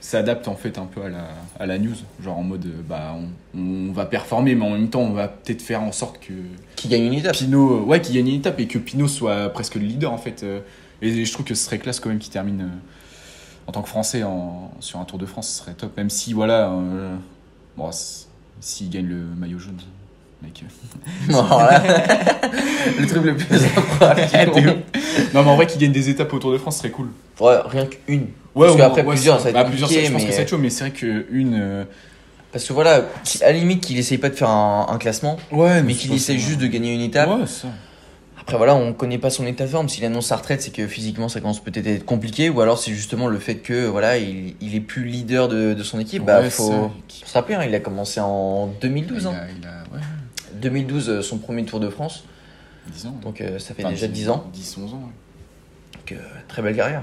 [0.04, 1.28] s'adapte en fait un peu à la,
[1.58, 3.16] à la news, genre en mode euh, bah
[3.54, 6.32] on, on va performer, mais en même temps on va peut-être faire en sorte que
[6.76, 9.76] Qui gagne une étape Pinot, ouais, qu'il gagne une étape et que Pinot soit presque
[9.76, 10.42] le leader en fait.
[10.42, 10.60] euh,
[11.00, 13.88] Et je trouve que ce serait classe quand même qu'il termine euh, en tant que
[13.88, 15.96] Français en, sur un Tour de France, ce serait top.
[15.96, 17.16] Même si voilà, euh,
[17.78, 17.88] bon,
[18.60, 19.78] s'il gagne le maillot jaune,
[20.42, 20.62] mec.
[21.30, 21.32] euh,
[23.00, 24.20] le truc le plus improbable
[25.32, 27.08] non, mais en vrai, qu'il gagne des étapes au Tour de France, ce serait cool.
[27.40, 28.26] Ouais, rien qu'une.
[28.54, 30.42] Ouais, Parce qu'après, ouais, plusieurs, ça va être bah, plusieurs, je pense que ça va
[30.42, 31.58] être chaud, mais c'est vrai qu'une.
[31.60, 31.84] Euh...
[32.52, 33.06] Parce que voilà,
[33.42, 36.38] à la limite qu'il essaye pas de faire un, un classement, Ouais, mais qu'il essaye
[36.38, 37.28] juste de gagner une étape.
[37.28, 37.68] Ouais, ça.
[38.40, 39.88] Après voilà, on connaît pas son état de forme.
[39.88, 42.78] S'il annonce sa retraite, c'est que physiquement ça commence peut-être à être compliqué, ou alors
[42.78, 46.24] c'est justement le fait que voilà, il, il est plus leader de, de son équipe.
[46.24, 49.22] bah Ouais, faut, faut se rappeler, hein, il a commencé en 2012.
[49.22, 49.30] Il hein.
[49.34, 50.02] a, il a, ouais,
[50.60, 52.24] 2012, euh, son premier Tour de France.
[52.86, 53.16] 10 ans.
[53.22, 54.44] Donc euh, ça fait Enfin, déjà 10 ans.
[54.52, 55.02] 10, 11 ans, ouais.
[55.94, 57.02] Donc euh, très belle carrière.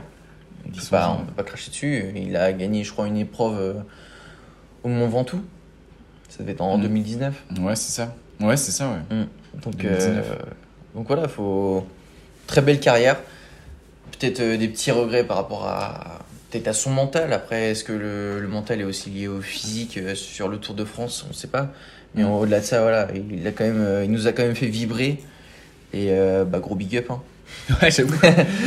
[0.65, 1.19] On peut 10, pas, 11 ans.
[1.21, 2.03] on peut pas cracher dessus.
[2.15, 3.73] Il a gagné, je crois, une épreuve euh,
[4.83, 5.43] au Mont Ventoux.
[6.29, 6.81] Ça devait être en Mm.
[6.83, 7.43] 2019.
[7.59, 8.15] Ouais, c'est ça.
[8.39, 9.17] Ouais, c'est ça, ouais.
[9.63, 10.25] Donc, 2019.
[10.31, 10.35] euh,
[10.95, 11.85] donc voilà, faut
[12.47, 13.17] très belle carrière.
[14.19, 17.31] Peut-être euh, des petits regrets par rapport à peut-être à son mental.
[17.33, 20.83] Après, est-ce que le, le mental est aussi lié au physique sur le Tour de
[20.85, 21.23] France?
[21.25, 21.69] On ne sait pas.
[22.15, 22.31] Mais Mm.
[22.31, 25.19] au-delà de ça, voilà, il a quand même, il nous a quand même fait vibrer.
[25.93, 27.07] Et euh, bah, gros big up.
[27.11, 27.21] Hein.
[27.81, 28.19] Ouais, j'avoue.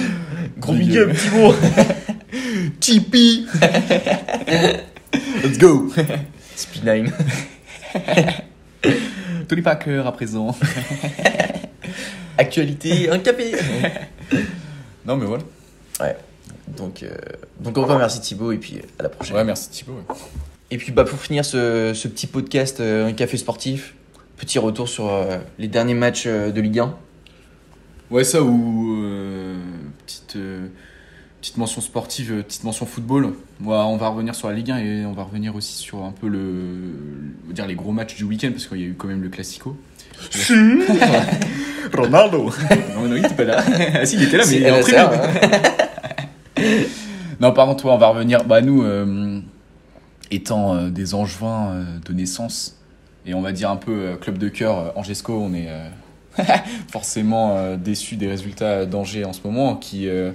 [0.59, 1.17] Gros Big up.
[1.17, 1.55] Thibaut.
[2.81, 3.47] Tipeee
[5.43, 5.93] Let's go
[6.57, 7.13] Spinine.
[9.49, 10.57] Tony Parker à présent.
[12.39, 13.53] Actualité, un café.
[15.07, 15.45] Non, mais voilà.
[16.77, 17.15] donc, euh,
[17.61, 19.37] donc encore merci Thibaut et puis à la prochaine.
[19.37, 19.93] Ouais, merci Thibaut.
[19.93, 20.17] ouais.
[20.71, 23.95] Et puis bah, pour finir ce, ce petit podcast, euh, un café sportif,
[24.37, 26.97] petit retour sur euh, les derniers matchs euh, de Ligue 1.
[28.11, 29.57] Ouais, ça ou euh,
[30.05, 30.67] petite, euh,
[31.41, 33.25] petite mention sportive, euh, petite mention football.
[33.25, 36.13] Ouais, on va revenir sur la Ligue 1 et on va revenir aussi sur un
[36.13, 36.93] peu le,
[37.51, 39.77] dire les gros matchs du week-end parce qu'il y a eu quand même le Classico.
[41.93, 42.51] Ronaldo
[42.95, 43.65] non, non, il était pas là.
[43.95, 45.01] ah si, il était là, mais il est en tribune.
[45.01, 46.63] hein.
[47.41, 48.45] Non, par contre, ouais, on va revenir.
[48.45, 49.41] Bah, nous, euh,
[50.31, 52.79] étant des angevins de naissance,
[53.27, 55.69] et on va dire un peu club de cœur, Angesco, on est
[56.91, 60.33] forcément euh, déçus des résultats d'Angers en ce moment, qui, euh,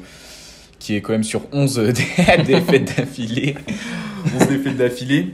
[0.80, 3.56] qui est quand même sur 11 dé- défaites d'affilée.
[4.39, 5.34] 11 défaites d'affilée.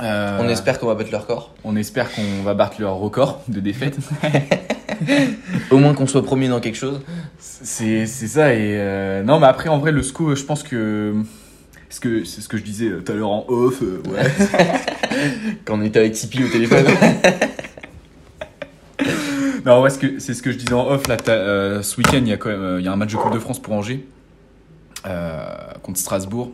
[0.00, 1.54] Euh, On espère qu'on va battre le record.
[1.64, 3.98] on espère qu'on va battre leur record de défaites.
[5.70, 7.00] Au moins qu'on soit premier dans quelque chose.
[7.38, 11.14] C'est c'est ça et euh, non mais après en vrai le SCO je pense que
[11.90, 14.22] ce que c'est ce que je disais tout à l'heure en off euh, ouais
[15.64, 16.84] Quand on était avec Tipeee au téléphone.
[19.64, 22.32] Non ouais c'est ce que je disais en off là euh, ce week-end il y
[22.32, 24.04] a quand même euh, il y a un match de Coupe de France pour Angers
[25.06, 25.44] euh,
[25.82, 26.52] contre Strasbourg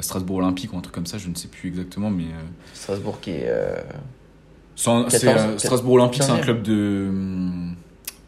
[0.00, 2.26] Strasbourg Olympique ou un truc comme ça je ne sais plus exactement mais
[2.74, 3.52] Strasbourg qui est.
[4.76, 6.42] c'est un- c'est, 14, euh, Strasbourg Olympique c'est un 15e.
[6.42, 7.08] club de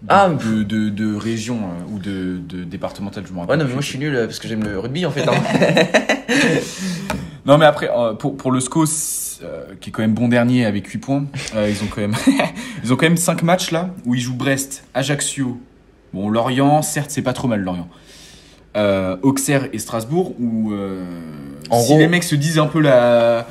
[0.02, 0.28] de, Ah.
[0.30, 3.74] de, de, de région euh, ou de, de départemental je me rappelle Ouais, non, mais
[3.74, 5.28] moi je suis nul parce que j'aime le rugby en fait.
[5.28, 5.34] hein.
[7.47, 8.84] Non mais après euh, pour, pour le SCO
[9.43, 11.24] euh, qui est quand même bon dernier avec 8 points,
[11.55, 12.14] euh, ils ont quand même
[12.84, 15.59] ils ont quand même 5 matchs là où ils jouent Brest, Ajaccio.
[16.12, 17.88] Bon Lorient, certes c'est pas trop mal Lorient.
[19.22, 20.72] Auxerre et Strasbourg où
[21.70, 23.47] En si gros- les mecs se disent un peu la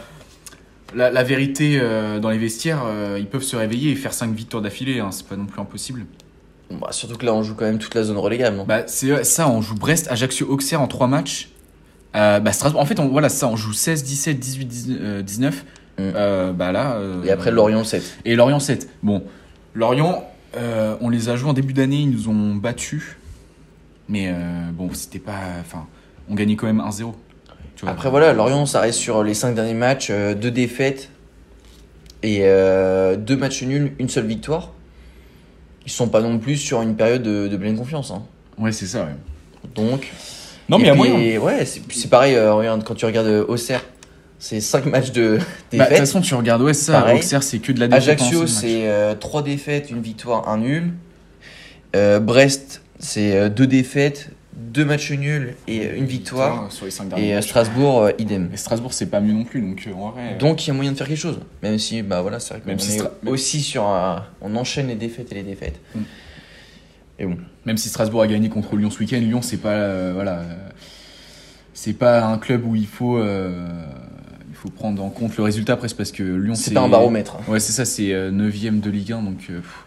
[0.96, 1.80] la, la vérité
[2.22, 2.82] dans les vestiaires,
[3.18, 6.06] ils peuvent se réveiller et faire 5 victoires d'affilée, hein, c'est pas non plus impossible.
[6.72, 8.64] Bah, surtout que là on joue quand même toute la zone relégable.
[8.68, 11.50] Bah, c'est ça, on joue Brest, Ajaccio, Auxerre en 3 matchs.
[12.16, 14.98] Euh, bah, Strasbourg, en fait, on, voilà, ça, on joue 16, 17, 18, 19.
[15.02, 15.66] euh, 19.
[16.00, 16.94] Euh, bah là.
[16.94, 18.20] euh, Et après Lorient 7.
[18.26, 18.90] Et Lorient 7.
[19.04, 19.22] Bon,
[19.76, 20.24] Lorient,
[20.58, 23.18] euh, on les a joués en début d'année, ils nous ont battus.
[24.08, 25.38] Mais euh, bon, c'était pas.
[25.60, 25.86] Enfin,
[26.30, 27.14] on gagnait quand même 1-0.
[27.76, 27.92] tu vois.
[27.92, 31.10] Après voilà, Lorient, ça reste sur les 5 derniers matchs, euh, deux défaites
[32.24, 34.72] et euh, deux matchs nuls, une seule victoire.
[35.86, 38.12] Ils sont pas non plus sur une période de, de pleine confiance.
[38.12, 38.24] hein.
[38.58, 39.16] Ouais, c'est ça, ouais.
[39.76, 40.12] Donc.
[40.70, 41.40] Non, mais il y a puis, moyen.
[41.40, 43.84] Ouais, c'est c'est pareil, euh, regarde, quand tu regardes euh, Auxerre,
[44.38, 45.98] c'est 5 matchs de Bah, De toute défaites.
[45.98, 47.00] façon, tu regardes, ouais, c'est ça.
[47.02, 47.18] Pareil.
[47.20, 48.22] Auxerre, c'est que de la défaite.
[48.22, 48.88] Ajaccio, c'est
[49.20, 50.94] 3 défaites, une victoire, un nul.
[51.96, 56.72] Euh, Brest, c'est 2 défaites, 2 matchs nuls et euh, une victoire.
[56.72, 57.46] Sur les 5 derniers Et euh, matchs.
[57.48, 58.50] Strasbourg, euh, idem.
[58.54, 60.36] Et Strasbourg, c'est pas mieux non plus, donc euh, en vrai.
[60.40, 61.40] Donc il y a moyen de faire quelque chose.
[61.64, 64.88] Même si, bah voilà, c'est vrai qu'on Même si est aussi sur un- On enchaîne
[64.88, 65.80] les défaites et les défaites.
[65.96, 66.00] Mm.
[67.20, 67.38] Et bon.
[67.66, 70.70] Même si Strasbourg a gagné contre Lyon ce week-end, Lyon c'est pas euh, voilà, euh,
[71.74, 73.68] c'est pas un club où il faut euh,
[74.50, 77.36] il faut prendre en compte le résultat presque parce que Lyon C'est pas un baromètre.
[77.38, 77.52] hein.
[77.52, 79.84] Ouais, c'est ça, c'est 9ème de Ligue 1 donc pff,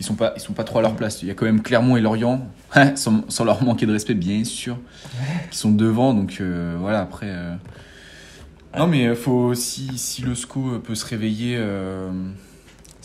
[0.00, 1.22] ils sont pas ils sont pas trop à leur place.
[1.22, 2.46] Il y a quand même Clermont et Lorient
[2.94, 4.78] sans, sans leur manquer de respect bien sûr
[5.50, 7.54] qui sont devant donc euh, voilà après euh,
[8.76, 12.10] Non mais faut si si le SCO peut se réveiller euh,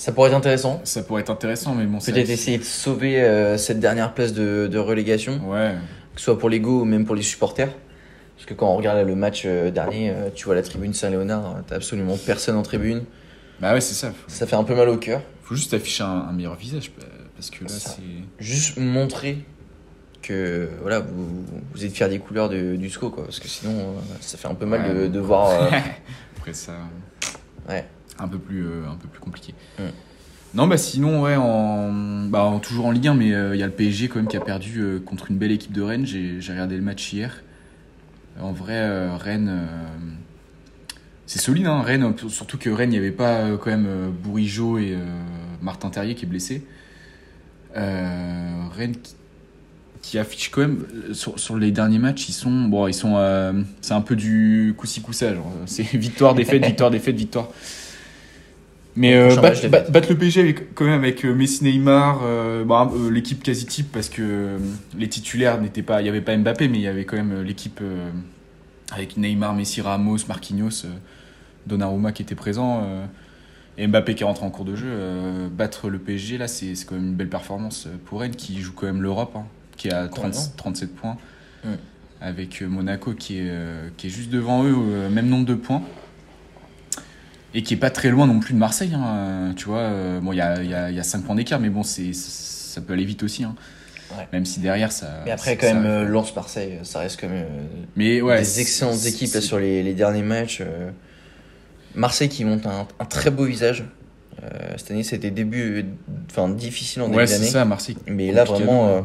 [0.03, 0.81] Ça pourrait être intéressant.
[0.83, 4.33] ça pourrait être intéressant mais bon c'est Peut-être essayer de sauver euh, cette dernière place
[4.33, 5.75] de, de relégation, Ouais.
[6.13, 7.71] que ce soit pour l'ego ou même pour les supporters.
[8.35, 11.61] Parce que quand on regarde le match euh, dernier, euh, tu vois la tribune Saint-Léonard,
[11.67, 13.03] t'as absolument personne en tribune.
[13.61, 14.09] Bah ouais, c'est ça.
[14.11, 15.21] Faut, Ça fait un peu mal au cœur.
[15.43, 18.01] faut juste afficher un, un meilleur visage bah, parce que là c'est
[18.39, 19.37] Juste montrer
[20.21, 23.23] que voilà, vous, vous êtes fiers des couleurs de- du SCO, quoi.
[23.25, 24.93] Parce que sinon, ça fait un peu mal Ouais.
[25.03, 25.51] de, de voir.
[26.37, 26.73] après ça
[27.69, 27.85] Ouais.
[28.23, 29.53] Un peu plus euh, un peu plus compliqué.
[30.55, 31.91] Non bah sinon ouais en
[32.29, 34.27] bah en- toujours en Ligue 1 mais euh, il y a le PSG quand même
[34.27, 36.05] qui a perdu euh, contre une belle équipe de Rennes.
[36.05, 37.41] J'ai j'ai regardé le match hier.
[38.39, 39.61] En vrai euh, Rennes
[41.25, 43.87] c'est solide hein Rennes surtout que Rennes il n'y avait pas quand même
[44.23, 44.95] Bourigeau et
[45.61, 46.63] Martin Terrier qui est blessé.
[47.75, 49.15] Rennes qui,
[50.01, 53.15] qui affiche quand même sur, sur les derniers matchs ils sont bon ils sont
[53.81, 57.49] c'est un peu du coussi coussa genre c'est victoire défaite victoire défaite victoire
[58.95, 62.91] mais euh, battre, bat- le PSG avec, quand même avec euh, Messi Neymar euh, bon,
[62.95, 64.57] euh, l'équipe quasi type parce que
[64.97, 67.41] les titulaires n'étaient pas il y avait pas Mbappé mais il y avait quand même
[67.41, 67.81] l'équipe
[68.91, 70.85] avec Neymar Messi Ramos Marquinhos
[71.65, 72.83] Donnarumma qui était présent
[73.77, 74.87] et Mbappé qui est rentré en cours de jeu,
[75.51, 78.85] battre le PSG, là, c'est quand même une belle performance pour Rennes qui joue quand
[78.85, 79.45] même l'Europe, hein,
[79.77, 80.53] qui est à 30 Complètement.
[80.57, 81.17] 37 points,
[82.21, 83.51] avec Monaco qui est,
[83.97, 84.75] qui est juste devant eux,
[85.09, 85.81] même nombre de points.
[87.55, 89.79] Et qui est pas très loin non plus de Marseille, hein, euh, tu vois.
[89.79, 91.83] euh, bon, il y a, y, a, il y a 5 points d'écart, mais bon,
[91.83, 93.43] c'est ça peut aller vite aussi.
[93.43, 93.53] hein.
[94.17, 94.27] Ouais.
[94.33, 95.21] Même si derrière, ça.
[95.25, 97.63] Mais après, ça- quand même, euh, Lens-Marseille, ça reste quand même euh,
[97.95, 100.59] mais ouais, des excellentes équipes là, sur les, les derniers matchs.
[100.61, 100.89] euh.
[101.95, 103.83] Marseille qui monte un, un très beau visage.
[104.43, 104.47] Euh,
[104.77, 105.83] cette année, c'était début, euh,
[106.31, 107.49] enfin difficile en début Ouais, c'est d'année.
[107.51, 107.97] ça, Marseille.
[108.07, 109.01] Mais là, vraiment, euh,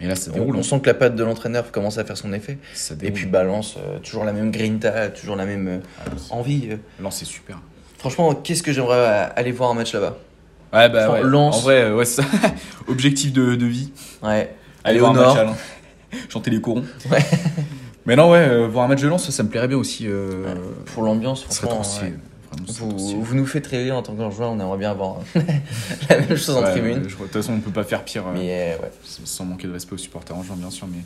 [0.00, 0.56] Mais là, ça on, déroule.
[0.56, 2.58] on sent que la patte de l'entraîneur commence à faire son effet.
[2.74, 6.68] Ça Et puis balance, euh, toujours la même grinta, toujours la même euh, Ah, envie.
[7.00, 7.58] Lens, c'est super.
[7.98, 10.16] Franchement, qu'est-ce que j'aimerais euh, aller voir un match là-bas?
[10.72, 11.22] Ouais, bah ouais.
[11.22, 11.56] Lens.
[11.56, 12.28] En vrai, ouais, c'est ça.
[12.88, 13.90] Objectif de, de vie.
[14.22, 14.28] Ouais.
[14.28, 14.50] Aller
[14.84, 15.38] Aller voir au un match nord.
[15.38, 15.56] à Lens.
[16.28, 16.84] Chanter les corons.
[17.10, 17.18] Ouais.
[18.06, 20.08] Mais non, ouais, euh, voir un match de Lens, ça, ça me plairait bien aussi.
[20.08, 20.14] Ouais.
[20.86, 21.82] Pour l'ambiance, franchement.
[21.82, 22.18] ça serait trop
[22.66, 25.18] Vous, nous faites rêver en tant que joueur, on aimerait bien avoir
[26.10, 27.02] la même chose en tribune.
[27.02, 28.90] De toute façon, on peut pas faire pire euh, Mais euh, ouais.
[29.24, 30.86] sans manquer de respect aux supporters en juin, bien sûr.
[30.86, 31.02] Mais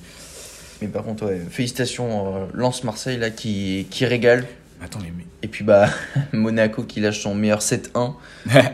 [0.81, 4.47] Mais par contre, ouais, félicitations, euh, Lance Marseille là qui, qui régale.
[4.83, 5.27] attends, mecs.
[5.43, 5.89] Et puis bah
[6.33, 8.15] Monaco qui lâche son meilleur 7-1.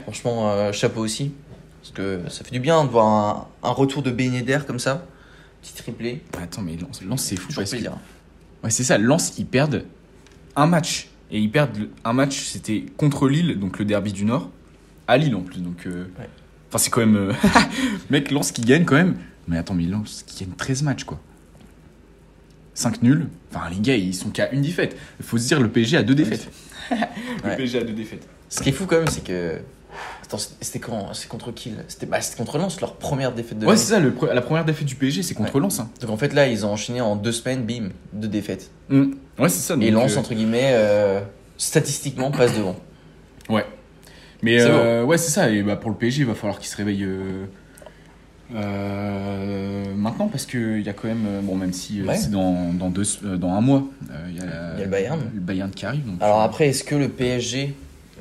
[0.02, 1.32] Franchement, euh, chapeau aussi.
[1.80, 5.06] Parce que ça fait du bien de voir un, un retour de Yedder comme ça.
[5.62, 6.22] Petit triplé.
[6.40, 7.52] Attends, mais Lens, c'est fou.
[7.54, 7.76] Parce que...
[7.76, 8.98] Ouais, c'est ça.
[8.98, 9.84] Lens, ils perdent
[10.56, 11.07] un match.
[11.30, 14.50] Et ils perdent un match, c'était contre Lille, donc le derby du Nord.
[15.06, 15.60] À Lille en plus.
[15.60, 16.28] Donc, euh, Ouais.
[16.68, 17.16] enfin, c'est quand même.
[17.16, 17.32] euh,
[18.10, 19.16] Mec, Lens qui gagne quand même.
[19.46, 21.20] Mais attends, mais Lens qui gagne 13 matchs, quoi.
[22.74, 23.26] 5 nuls.
[23.52, 24.96] Enfin, les gars, ils sont qu'à une défaite.
[25.18, 26.50] Il faut se dire, le PSG a deux défaites.
[26.90, 26.96] le
[27.48, 27.56] Ouais.
[27.56, 28.26] PSG a deux défaites.
[28.48, 29.58] Ce qui est fou quand même, c'est que.
[30.24, 33.76] Attends, c'était quand C'est contre qui C'était bah, contre Lens, leur première défaite de Ouais,
[33.76, 33.98] c'est ça.
[34.00, 35.60] le la première défaite du PSG, c'est contre Ouais.
[35.60, 35.80] Lens.
[35.80, 35.88] hein.
[36.00, 38.70] Donc en fait là, ils ont enchaîné en deux semaines, bim, deux défaites.
[38.90, 39.12] Mm.
[39.38, 39.76] Ouais, c'est ça.
[39.80, 41.20] Et Lens, euh, entre guillemets, euh,
[41.56, 42.76] statistiquement, passe devant.
[43.48, 43.64] Ouais.
[44.42, 45.48] Mais euh, ouais, c'est ça.
[45.50, 47.44] Et bah, pour le PSG, il va falloir qu'il se réveille euh,
[49.94, 51.26] maintenant parce qu'il y a quand même.
[51.42, 52.16] Bon, même si Ouais.
[52.16, 53.04] c'est dans, dans, deux,
[53.36, 53.84] dans un mois,
[54.28, 55.20] il y, a y le Bayern.
[55.34, 56.04] le Bayern qui arrive.
[56.06, 57.74] donc, Alors après, est-ce que le PSG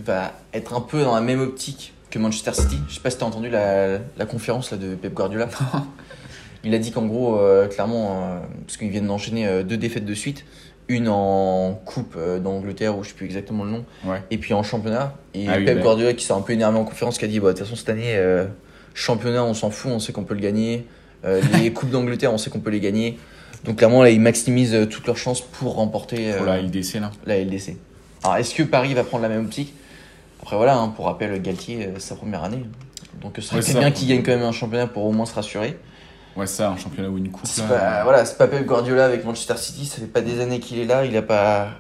[0.06, 3.18] va être un peu dans la même optique que Manchester City Je sais pas si
[3.18, 5.50] t'as entendu la, la conférence là, de Pep Guardiola.
[6.64, 10.06] Il a dit qu'en gros, euh, clairement, euh, parce qu'ils viennent d'enchaîner euh, deux défaites
[10.06, 10.44] de suite,
[10.88, 14.22] une en Coupe d'Angleterre, où je sais plus exactement le nom, Ouais.
[14.32, 15.14] et puis en championnat.
[15.34, 15.82] Et Ah Pep.
[15.82, 17.76] Guardiola qui s'est un peu énervé en conférence, qui a dit bah, de toute façon,
[17.76, 18.18] cette année,
[18.94, 20.86] championnat, on s'en fout, on sait qu'on peut le gagner.
[21.62, 23.20] Les Coupes d'Angleterre, on sait qu'on peut les gagner.
[23.66, 27.12] Donc clairement, là, ils maximisent toutes leurs chances pour remporter Pour la LDC, là.
[27.26, 27.76] la LDC.
[28.24, 29.74] Alors, est-ce que Paris va prendre la même optique?
[30.48, 32.64] Après, voilà, hein, pour rappel, Galtier, euh, sa première année.
[33.22, 35.26] Donc, ce serait Ouais, c'est bien qu'il gagne quand même un championnat pour au moins
[35.26, 35.78] se rassurer.
[36.38, 37.46] Ouais, ça, un championnat ou une coupe.
[37.46, 37.68] C'est là.
[37.68, 40.80] pas, voilà, c'est pas Pep Guardiola avec Manchester City, ça fait pas des années qu'il
[40.80, 41.72] est là, il a pas.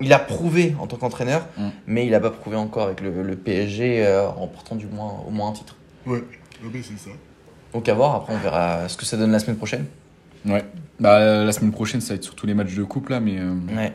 [0.00, 1.68] Il a prouvé en tant qu'entraîneur, Mm.
[1.88, 5.16] mais il a pas prouvé encore avec le, le PSG euh, en portant du moins,
[5.26, 5.74] au moins un titre.
[6.06, 6.22] Ouais,
[6.62, 7.10] mais c'est ça.
[7.74, 9.86] Donc à voir, après on verra ce que ça donne la semaine prochaine.
[10.46, 10.64] Ouais.
[11.00, 13.40] Bah, euh, la semaine prochaine, ça va être surtout les matchs de coupe, là, mais.
[13.40, 13.92] euh, Ouais.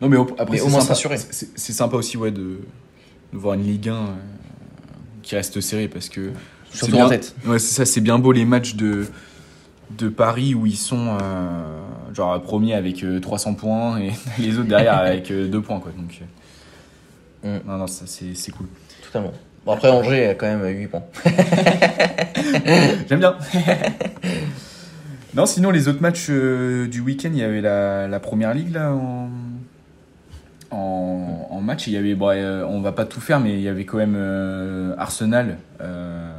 [0.00, 0.94] Non, mais au- après, Mais c'est au moins sympa.
[0.94, 1.16] s'assurer.
[1.18, 2.60] C'est c'est sympa aussi, ouais, de
[3.36, 3.96] voir une Ligue 1 euh,
[5.22, 6.32] qui reste serrée parce que.
[6.70, 7.34] c'est Surtout bien- en tête.
[7.46, 9.06] Ouais, c'est ça, c'est bien beau les matchs de,
[9.98, 11.80] de Paris où ils sont euh,
[12.14, 15.92] genre premiers avec euh, 300 points et les autres derrière avec 2 points, quoi.
[15.96, 16.24] Donc, euh,
[17.44, 17.60] Mm.
[17.68, 18.66] non, non, ça c'est c'est cool.
[19.04, 19.32] Totalement.
[19.64, 21.04] Bon, après Angers a quand même 8 points.
[23.08, 23.36] J'aime bien.
[25.34, 28.72] non, sinon, les autres matchs euh, du week-end, il y avait la, la première ligue
[28.72, 29.28] là en,
[30.70, 31.86] en, en match.
[31.86, 33.98] Il y avait, bon, euh, on va pas tout faire, mais il y avait quand
[33.98, 36.30] même euh, Arsenal, euh,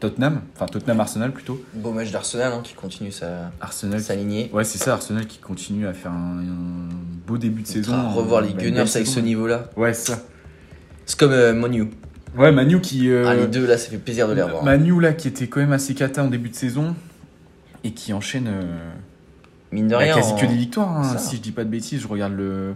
[0.00, 1.60] Tottenham, enfin Tottenham Arsenal plutôt.
[1.74, 4.00] Beau match d'Arsenal hein, qui continue sa, Arsenal.
[4.00, 4.50] sa lignée.
[4.52, 6.88] Ouais, c'est ça, Arsenal qui continue à faire un, un
[7.26, 7.94] beau début de saison.
[7.94, 9.12] À revoir les Bah, Gunners avec saison.
[9.12, 9.64] ce niveau-là.
[9.76, 10.20] Ouais, c'est ça.
[11.04, 11.90] C'est comme Monu.
[12.36, 13.10] Ouais, Manu qui.
[13.10, 14.62] Ah, les deux là, ça fait plaisir de les revoir.
[14.62, 16.94] Manu là qui était quand même assez cata en début de saison
[17.82, 18.50] et qui enchaîne.
[19.72, 20.14] Mine de Bah, rien.
[20.14, 22.00] quasi en- que des victoires, hein, si je dis pas de bêtises.
[22.02, 22.74] Je regarde le,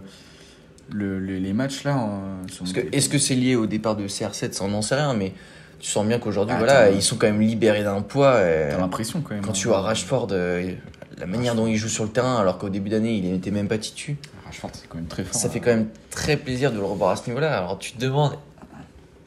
[0.91, 1.95] le- le- les matchs là.
[1.97, 2.21] en-
[2.59, 5.13] Parce que, est-ce que c'est lié au départ de CR7 Ça, on n'en sait rien,
[5.13, 5.33] mais
[5.79, 8.33] tu sens bien qu'aujourd'hui, Ah, voilà, ils sont quand même libérés d'un poids.
[8.35, 9.43] euh, T'as l'impression quand même.
[9.43, 9.53] quand hein.
[9.53, 10.71] tu vois Rashford, euh,
[11.17, 13.67] la manière dont il joue sur le terrain, alors qu'au début d'année, il n'était même
[13.67, 15.33] pas titu, Rashford, c'est quand même très fort.
[15.39, 15.51] ça hein.
[15.51, 17.57] fait quand même très plaisir de le revoir à ce niveau-là.
[17.57, 18.37] Alors tu te demandes,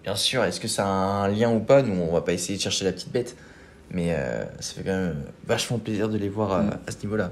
[0.05, 1.83] bien sûr, est-ce que ça a un lien ou pas?
[1.83, 3.37] Nous, on va pas essayer de chercher la petite bête,
[3.91, 6.71] mais euh, ça fait quand même vachement plaisir de les voir à, Mm.
[6.87, 7.31] à ce niveau-là.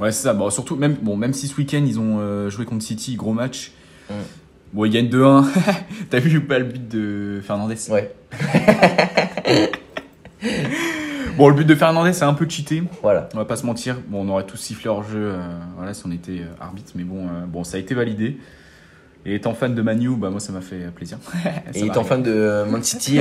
[0.00, 0.32] Ouais, c'est ça.
[0.34, 3.32] Bon, surtout, même, bon, même si ce week-end ils ont euh, joué contre City, gros
[3.32, 3.72] match.
[4.10, 4.14] Mm.
[4.72, 5.44] Bon, ils gagnent 2-1.
[6.10, 7.76] T'as vu ou pas le but de Fernandez?
[7.90, 8.12] Ouais,
[11.36, 12.82] Bon, le but de Fernandez, c'est un peu cheaté.
[13.02, 13.28] voilà.
[13.34, 13.96] On va pas se mentir.
[14.08, 15.38] Bon, on aurait tous sifflé hors jeu euh,
[15.76, 18.38] voilà, si on était euh, arbitre, mais bon, euh, bon, ça a été validé.
[19.26, 21.16] Et étant fan de Manu, bah moi ça m'a fait plaisir.
[21.32, 21.40] Ça
[21.74, 23.18] Et étant fan de Man City,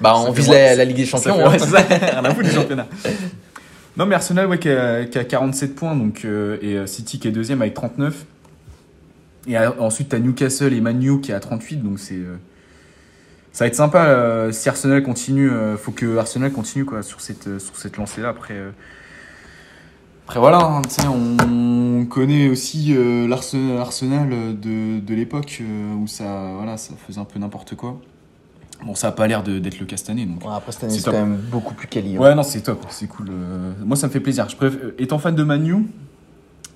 [0.00, 1.34] bah on Ça vise fait la, Ligue des Ça Champions.
[1.36, 1.50] fait- hein.
[1.50, 1.80] ouais, c'est ça.
[2.20, 2.86] Rien à foutre du championnat.
[3.96, 7.20] Non, mais Arsenal, ouais, qui a, qui a 47 points, donc, euh, et euh, City
[7.20, 8.26] qui est deuxième avec 39.
[9.46, 12.18] Et euh, ensuite, t'as Newcastle et Manu qui est à 38, donc c'est.
[13.52, 15.50] ça va être sympa si Arsenal continue.
[15.78, 18.30] faut que Arsenal continue quoi, sur cette, sur cette lancée-là.
[18.30, 18.56] Après,
[20.26, 22.96] après voilà, hein, on connaît aussi
[23.28, 25.62] l'Arsenal Arsenal de, de l'époque
[26.00, 28.00] où ça, voilà, ça faisait un peu n'importe quoi.
[28.84, 30.44] Bon, ça a pas l'air d'être le cas cette année, donc.
[30.44, 32.16] Ouais, après cette année, C'est quand même beaucoup plus quali.
[32.16, 32.20] hein.
[32.20, 33.28] Ouais, non, c'est top, c'est cool.
[33.30, 34.48] euh, Moi, ça me fait plaisir.
[34.48, 35.86] Je préfère, euh, étant fan de Manu,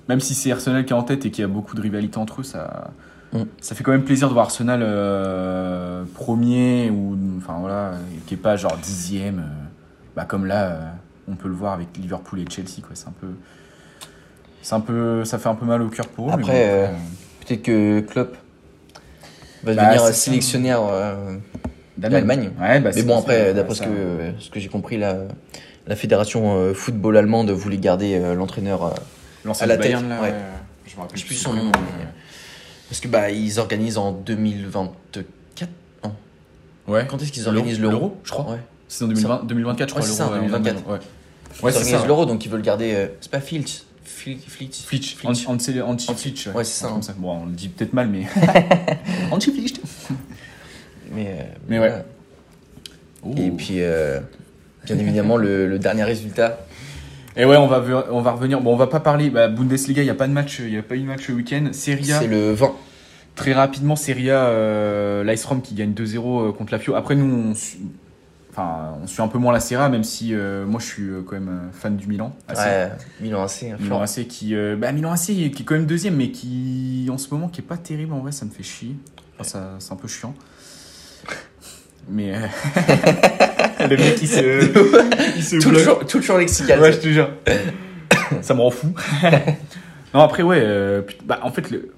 [0.08, 2.18] même si c'est Arsenal qui est en tête et qu'il y a beaucoup de rivalité
[2.18, 2.90] entre eux, ça,
[3.34, 3.42] Mm.
[3.60, 7.92] ça fait quand même plaisir de voir Arsenal euh, premier ou, enfin voilà,
[8.26, 9.64] qui est pas genre dixième, euh,
[10.16, 10.94] bah, comme là,
[11.30, 12.92] on peut le voir avec Liverpool et Chelsea, quoi.
[12.94, 13.26] C'est un peu,
[14.62, 16.32] c'est un peu, ça fait un peu mal au cœur pour eux.
[16.32, 16.98] Après, bon,
[17.46, 18.34] Peut-être que Klopp
[19.62, 20.80] va Bah, devenir sélectionnaire
[21.98, 22.50] d'Allemagne.
[22.60, 25.18] Ouais, bah, Mais bon, après, d'après ce que, ce que j'ai compris, la,
[25.86, 28.84] la fédération euh, football allemande voulait garder euh, l'entraîneur.
[28.84, 30.28] euh, à la Bayern, tête, là, ouais.
[30.28, 30.34] ouais,
[30.86, 32.06] je me rappelle plus son nom, mais-
[32.88, 35.26] parce que bah ils organisent en 2024.
[36.04, 36.12] Non.
[36.86, 37.06] Ouais.
[37.08, 38.52] Quand est-ce qu'ils organisent l'euro l'Euro, je crois.
[38.52, 38.58] Ouais.
[38.88, 40.08] C'est en 2020, 2024, je Ouais, crois.
[40.10, 40.76] c'est ça, l'Euro, euh, en 2024.
[40.78, 40.98] Allemagne, Ouais.
[41.60, 42.92] Ils Ouais, c'est organisent l'euro, donc ils veulent garder.
[42.94, 43.82] euh, c'est pas Filch.
[44.04, 44.82] Fil- Flitch.
[44.84, 45.46] Flitch, Flitch.
[45.46, 46.46] anti, anti, Flitch.
[46.48, 47.14] Ouais, c'est ça, Comme ça.
[47.16, 48.24] Bon, on le dit peut-être mal, mais.
[49.30, 49.74] anti Flitch.
[51.12, 51.92] Mais, euh, Mais ouais.
[53.36, 54.20] Et puis, euh,
[54.84, 56.58] bien évidemment, le, le dernier résultat.
[57.36, 58.60] Et ouais, on va, on va revenir.
[58.60, 59.30] Bon, on va pas parler.
[59.30, 61.28] Bah, Bundesliga, il n'y a pas de match, il y a pas eu de match
[61.28, 61.68] le week-end.
[61.72, 62.72] Serie A, C'est le 20.
[63.36, 66.94] très rapidement, Serie A, euh, l'Ice Rome qui gagne 2-0 contre la Fio.
[66.94, 67.80] Après, nous, on suit,
[68.50, 71.02] enfin, on suit un peu moins la Serie A, même si euh, moi, je suis
[71.04, 72.34] euh, quand même euh, fan du Milan.
[72.48, 72.88] Ouais,
[73.20, 73.64] Milan AC.
[73.72, 74.00] hein, Milan.
[74.02, 77.32] AC qui, euh, bah, Milan AC qui est quand même deuxième, mais qui en ce
[77.32, 78.96] moment qui est pas terrible en vrai, ça me fait chier.
[79.38, 80.34] Enfin, ça, c'est un peu chiant.
[82.08, 82.38] Mais euh,
[83.88, 85.74] le mec il se, il se bloque.
[85.78, 86.80] Toujours, toujours lexical.
[86.80, 87.30] Ouais, je te jure.
[88.42, 88.94] ça me rend fou.
[90.14, 91.92] non après ouais, euh, bah en fait le,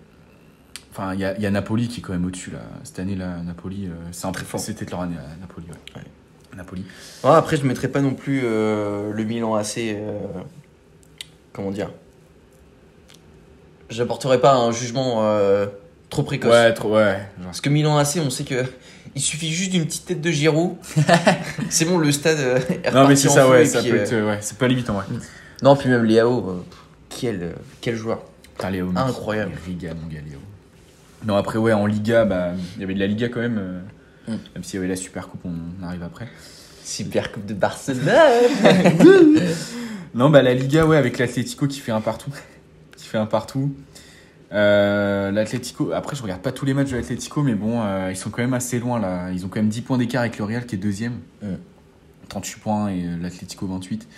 [0.92, 2.60] enfin il y y a Napoli qui est quand même au-dessus là.
[2.84, 4.60] Cette année là, Napoli, euh, c'est un très fort.
[4.60, 5.66] C'était leur année à Napoli.
[5.94, 6.02] Ouais.
[6.56, 6.84] Napoli.
[7.24, 9.78] Ouais, après, je mettrais pas non plus euh, le Milan AC.
[9.78, 10.18] euh,
[11.52, 11.90] comment dire?
[13.88, 15.66] J'apporterai pas un jugement euh,
[16.10, 16.50] trop précoce.
[16.50, 17.18] Ouais, trop ouais.
[17.38, 18.64] genre, Parce que Milan AC, on sait que
[19.16, 20.76] Il suffit juste d'une petite tête de Giroud.
[21.70, 24.26] c'est bon, le stade euh, est Non, mais c'est ça, ouais, ça peut euh, être.
[24.26, 25.04] Ouais, c'est pas limitant, ouais.
[25.62, 26.64] Non, puis même Léao, euh,
[27.08, 28.22] quel, quel joueur.
[28.56, 29.52] Putain, Léo, Incroyable.
[29.66, 30.38] Riga, mon gars, Léo.
[31.26, 33.58] Non, après, ouais, en Liga, bah, il y avait de la Liga quand même.
[33.58, 33.80] euh,
[34.28, 34.36] Mm.
[34.54, 36.28] Même s'il y avait la Super Coupe, on arrive après.
[36.84, 38.10] Super Coupe de Barcelone.
[40.12, 42.32] Non, bah, la Liga, ouais, avec l'Atlético qui fait un partout.
[42.96, 43.72] qui fait un partout.
[44.52, 48.16] Euh, L'Atlético, après, je regarde pas tous les matchs de l'Atlético, mais bon, euh, ils
[48.16, 49.30] sont quand même assez loin là.
[49.30, 51.20] Ils ont quand même 10 points d'écart avec le Real qui est deuxième.
[51.42, 51.54] Mm.
[52.28, 54.08] 38 points et euh, l'Atlético 28.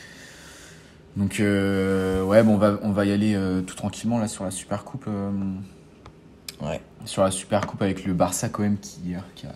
[1.17, 4.45] Donc, euh, ouais, bon, on va, on va y aller euh, tout tranquillement là sur
[4.45, 5.05] la Super Coupe.
[5.09, 5.31] euh,
[6.63, 6.81] ouais.
[7.05, 9.51] sur la Super Coupe avec le Barça quand même qui, qui a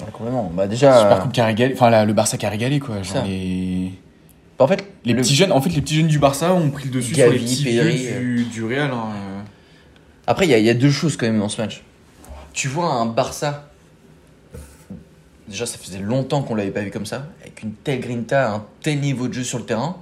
[0.00, 0.50] Ouais, complètement.
[0.54, 0.98] Bah, déjà.
[0.98, 3.92] Super euh, Coupe qui a régalé enfin le Barça qui a régalé quoi genre les
[4.58, 6.84] en fait, les le- petits jeunes en fait les petits jeunes du Barça ont pris
[6.86, 9.40] le dessus Gavi, sur les petits vieux du, du Real hein, euh.
[10.26, 11.82] Après, il y, a- il y a deux choses quand même dans ce match.
[12.54, 13.68] Tu vois un Barça.
[15.48, 17.26] Déjà, ça faisait longtemps qu'on l'avait pas vu comme ça.
[17.42, 19.96] Avec une telle grinta, un tel niveau de jeu sur le terrain.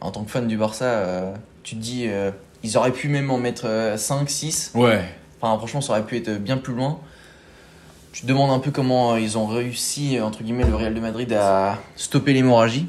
[0.00, 1.32] En tant que fan du Barça, euh,
[1.62, 2.06] tu te dis.
[2.08, 2.30] euh,
[2.64, 4.72] ils auraient pu même en mettre euh, 5, 6.
[4.74, 5.04] ouais
[5.40, 6.98] Enfin, franchement, ça aurait pu être bien plus loin.
[8.12, 10.94] Tu te demandes un peu comment euh, ils ont réussi, euh, entre guillemets, le Real
[10.94, 12.86] de Madrid à stopper l'hémorragie.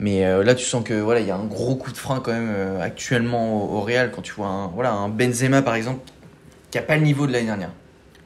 [0.00, 2.20] Mais euh, là, tu sens que voilà, il y a un gros coup de frein
[2.20, 5.74] quand même euh, actuellement au, au Real quand tu vois un, voilà, un Benzema par
[5.76, 6.00] exemple
[6.70, 7.70] qui a pas le niveau de l'année dernière.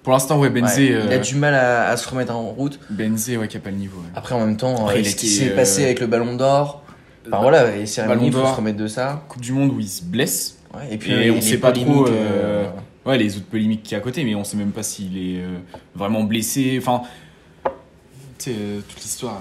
[0.03, 2.43] pour l'instant ouais Benzé Ouais, Il a euh, du mal à, à se remettre en
[2.49, 2.81] route.
[2.89, 4.09] Benzé ouais qui a pas le niveau ouais.
[4.14, 6.83] Après, en même temps, Après, ce qui s'est passé avec le Ballon d'Or.
[7.27, 9.23] Enfin voilà, et cérémonie, il faut se remettre de ça.
[9.29, 12.07] Coupe du Monde où il se blesse Ouais, et puis Et on sait pas trop,
[13.07, 15.41] ouais les autres polémiques qui est à côté mais on sait même pas s'il est
[15.95, 17.03] vraiment blessé enfin
[18.39, 18.57] tu sais
[18.87, 19.41] toute l'histoire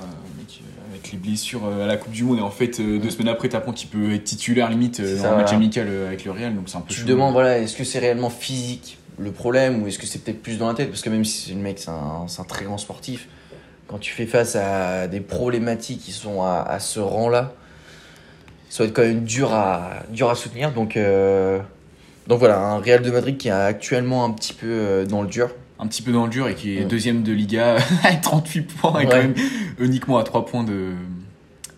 [0.97, 3.29] avec les blessures euh, à la Coupe du Monde et en fait euh, deux semaines
[3.29, 5.57] après t'apprends qu'il peut être titulaire limite euh, ça, un match voilà.
[5.57, 7.99] amical avec le Real donc c'est un peu Tu te demandes, voilà, est-ce que c'est
[7.99, 10.89] réellement physique le problème ou est-ce que c'est peut-être plus dans la tête?
[10.89, 13.27] Parce que même si le mec, c'est un, très grand sportif,
[13.87, 17.53] quand tu fais face à des problématiques qui sont à, à ce rang-là,
[18.69, 20.71] ça va être quand même dur à, dur à soutenir.
[20.71, 21.59] Donc, euh,
[22.27, 25.49] donc voilà, un Real de Madrid qui est actuellement un petit peu dans le dur.
[25.79, 26.85] Un petit peu dans le dur et qui est Ouais.
[26.85, 29.35] deuxième de Liga avec 38 points et quand même
[29.79, 30.93] uniquement à 3 points de,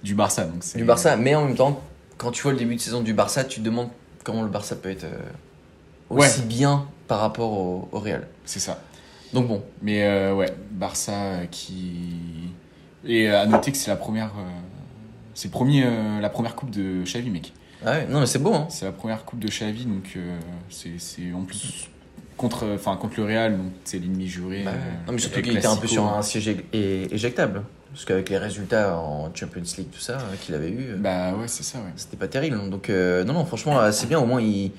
[0.04, 0.45] du Barça.
[0.45, 1.82] Donc Du Barça, mais en même temps,
[2.18, 3.89] quand tu vois le début de saison du Barça, tu te demandes
[4.24, 5.20] comment le Barça peut être euh,
[6.10, 8.28] aussi bien par rapport au, au Real.
[8.45, 8.82] C'est ça.
[9.34, 11.93] Donc bon, Mais euh, ouais, Barça euh, qui.
[13.06, 14.32] Et à noter que c'est la première.
[14.38, 14.50] euh,
[15.34, 17.54] C'est premier, euh, la première coupe de Xavi, mec.
[17.86, 18.66] ah ouais, non mais c'est beau, hein.
[18.70, 20.18] C'est la première coupe de Xavi, donc
[20.70, 21.89] c'est en plus
[22.40, 24.64] contre, enfin contre le Real, donc c'est l'ennemi juré.
[24.64, 27.62] Bah, euh, non, mais surtout qu'il était un peu sur un siège éjectable.
[27.92, 31.34] Parce qu'avec les résultats en Champions League, tout ça, euh, qu'il avait eu, euh, Bah
[31.34, 31.92] ouais, c'est ça, ouais.
[31.96, 32.70] c'était pas terrible.
[32.70, 34.20] Donc, euh, non, non, franchement, c'est bien.
[34.20, 34.72] Au moins, il,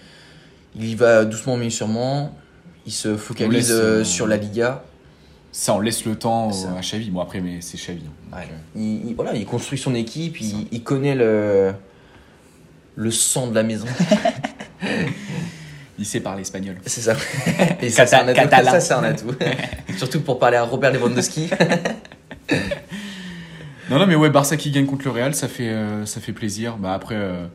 [0.77, 2.37] il y va doucement, mais sûrement.
[2.87, 4.83] Il se focalise laisse, sur la Liga.
[5.53, 6.73] Ça, on laisse le temps ça.
[6.77, 7.11] à Xavi.
[7.11, 8.01] Bon, après, mais c'est Xavi.
[8.33, 8.49] hein, Ouais.
[8.77, 11.73] Il, il- voilà, il construit son équipe, il, il connaît le,
[12.95, 13.87] le sang de la maison.
[16.01, 16.77] il sait parler espagnol.
[16.87, 17.15] C'est ça.
[17.81, 18.51] Et ça, c'est un atout.
[18.65, 19.33] Ça, c'est un atout.
[19.97, 21.49] Surtout pour parler à Robert Lewandowski.
[23.91, 26.33] Non, non, mais ouais, Barça qui gagne contre le Real, ça fait, euh, ça fait
[26.33, 26.77] plaisir.
[26.77, 27.47] Bah après, euh,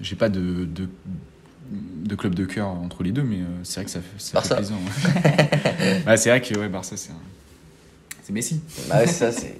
[0.00, 0.88] j'ai pas de, de,
[1.72, 4.28] de club de cœur entre les deux, mais euh, c'est vrai que ça fait, ça
[4.28, 4.54] fait Barça.
[4.56, 4.76] plaisir.
[4.76, 6.02] ouais.
[6.06, 7.14] Ouais, c'est vrai que ouais, Barça, c'est un-
[8.22, 8.60] C'est Messi.
[8.88, 9.56] bah ouais, c'est ça, c'est,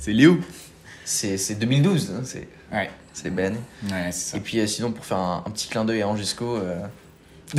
[0.00, 0.40] C'est Léo.
[1.04, 2.10] c'est, c'est 2012.
[2.12, 3.60] hein, c'est, Ouais, c'est les belles années.
[3.92, 4.36] ouais c'est ça.
[4.38, 6.56] Et puis euh, sinon, pour faire un, un petit clin d'œil à Angesco,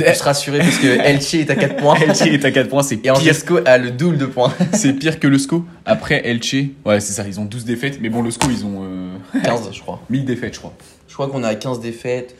[0.00, 1.96] euh, peut se rassurer parce que Elche est à 4 points.
[1.96, 4.52] Elche est à 4 points, c'est Et Angesco a le double de points.
[4.72, 5.64] c'est pire que le SCO.
[5.84, 8.82] Après, Elche, ouais, c'est ça, ils ont 12 défaites, mais bon, le SCO, ils ont
[8.84, 10.00] euh, 15, je crois.
[10.10, 10.74] 1000 défaites, je crois.
[11.08, 12.34] Je crois qu'on a 15 défaites,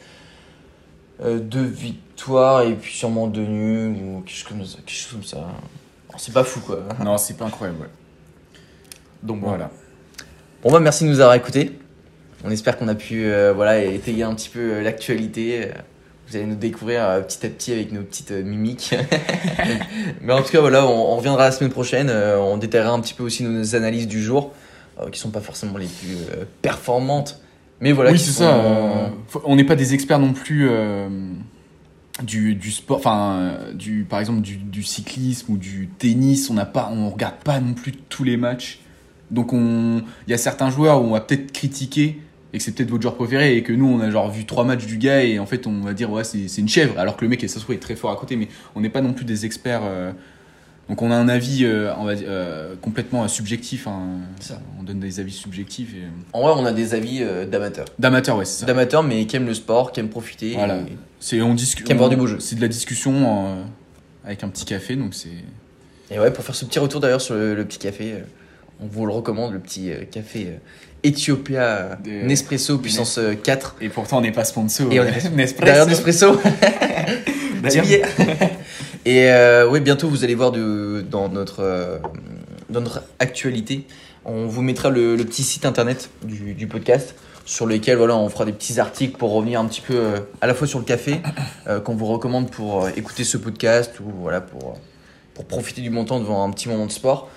[1.23, 4.77] 2 victoires et puis sûrement 2 nuls ou quelque chose comme ça.
[4.85, 5.37] Quelque chose comme ça.
[6.11, 6.83] Bon, c'est pas fou quoi.
[7.03, 7.89] Non, c'est pas incroyable, ouais.
[9.23, 9.47] Donc bon.
[9.47, 9.71] Voilà.
[10.61, 11.77] Bon bah merci de nous avoir écoutés.
[12.43, 15.69] On espère qu'on a pu euh, voilà, étayer un petit peu euh, l'actualité.
[16.27, 18.95] Vous allez nous découvrir euh, petit à petit avec nos petites euh, mimiques.
[20.21, 22.07] Mais en tout cas voilà, on, on reviendra la semaine prochaine.
[22.09, 24.53] Euh, on détaillera un petit peu aussi nos analyses du jour,
[25.11, 26.17] qui sont pas forcément les plus
[26.61, 27.39] performantes.
[27.81, 29.11] Mais voilà, oui, c'est sont, ça.
[29.27, 30.69] faut- on n'est pas des experts non plus
[32.23, 36.49] du, du sport, enfin, du, par exemple, du, du cyclisme ou du tennis.
[36.49, 38.79] On n'a pas, on regarde pas non plus tous les matchs.
[39.31, 42.19] Donc, on, il y a certains joueurs où on va peut-être critiquer
[42.55, 44.63] et que c'est peut-être votre joueur préféré et que nous, on a genre vu trois
[44.63, 46.97] matchs du gars et en fait, on va dire ouais, c'est c'est une chèvre.
[46.97, 48.89] Alors que le mec, ça se trouve, est très fort à côté, mais on n'est
[48.89, 49.81] pas non plus des experts.
[49.83, 50.11] euh,
[50.87, 53.87] donc, on a un avis, euh, on va dire, euh, complètement subjectif.
[53.87, 54.19] hein.
[54.39, 54.61] Ça.
[54.79, 57.85] On donne des avis subjectifs et En vrai, on a des avis euh, d'amateurs.
[57.97, 58.65] d'amateurs, ouais, c'est ça.
[58.67, 60.53] D'amateurs, mais qui aiment le sport, qui aiment profiter.
[60.53, 60.77] Voilà.
[60.77, 61.85] et- C'est on discute.
[61.87, 62.39] Qui aime voir du beau jeu.
[62.39, 63.13] C'est de la discussion
[63.47, 63.63] euh,
[64.25, 65.29] avec un petit café, donc c'est
[66.11, 68.19] Et ouais, pour faire ce petit retour d'ailleurs sur le, le petit café, euh,
[68.79, 70.57] on vous le recommande, le petit euh, café euh,
[71.05, 73.75] Ethiopia De- Nespresso puissance euh, 4.
[73.81, 74.91] Et pourtant, on n'est pas sponsor.
[74.91, 75.65] Et on euh, est Nespresso.
[75.65, 76.35] Derrière Nespresso.
[77.61, 78.01] D'ailleurs- es.
[79.07, 81.99] Et euh, ouais, bientôt vous allez voir de, dans, notre, euh,
[82.71, 83.85] dans notre actualité,
[84.25, 87.13] on vous mettra le, le petit site internet du, du podcast
[87.45, 90.47] sur lequel voilà, on fera des petits articles pour revenir un petit peu euh, à
[90.47, 91.21] la fois sur le café
[91.67, 94.73] euh, qu'on vous recommande pour euh, écouter ce podcast ou voilà, pour, euh,
[95.35, 97.29] pour profiter du temps devant un petit moment de sport.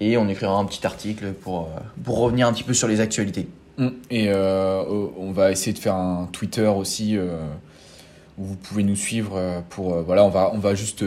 [0.00, 3.00] Et on écrira un petit article pour, euh, pour revenir un petit peu sur les
[3.00, 3.46] actualités.
[3.78, 3.88] Mm.
[4.10, 4.82] Et euh,
[5.18, 7.38] on va essayer de faire un Twitter aussi euh,
[8.38, 11.04] où vous pouvez nous suivre pour euh, voilà on va on va juste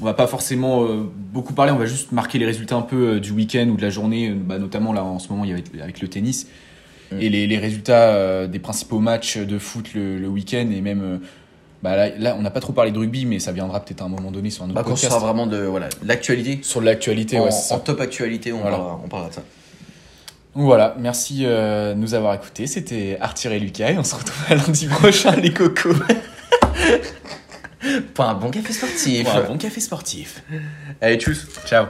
[0.00, 0.86] on va pas forcément
[1.32, 3.90] beaucoup parler on va juste marquer les résultats un peu du week-end ou de la
[3.90, 6.48] journée bah, notamment là en ce moment il y avait avec le tennis
[7.12, 7.20] Mm.
[7.20, 11.20] et les, les résultats des principaux matchs de foot le, le week-end et même
[11.84, 14.06] bah, là, là, on n'a pas trop parlé de rugby mais ça viendra peut-être à
[14.06, 16.60] un moment donné sur un autre Bah, quand ce podcast sera vraiment de voilà, l'actualité,
[16.62, 18.76] sur l'actualité en, ouais, en top actualité, on, Voilà.
[18.78, 19.42] parlera, on parlera de ça.
[20.56, 22.66] Donc voilà, merci euh, de nous avoir écoutés.
[22.66, 25.92] C'était Arthur et Lucas et on se retrouve à lundi prochain, les cocos.
[28.14, 29.24] Pour un bon café sportif.
[29.24, 30.42] Pour un bon café sportif.
[31.02, 31.46] Allez, tchuss.
[31.66, 31.86] Ciao.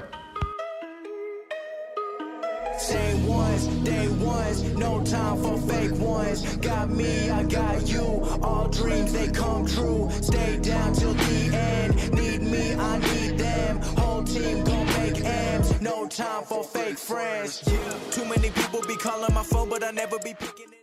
[5.04, 6.56] Time for fake ones.
[6.56, 8.04] Got me, I got you.
[8.42, 10.10] All dreams they come true.
[10.20, 12.12] Stay down till the end.
[12.12, 13.80] Need me, I need them.
[13.98, 15.80] Whole team gon' make ends.
[15.80, 17.62] No time for fake friends.
[17.66, 17.98] Yeah.
[18.10, 20.73] Too many people be calling my phone, but I never be picking.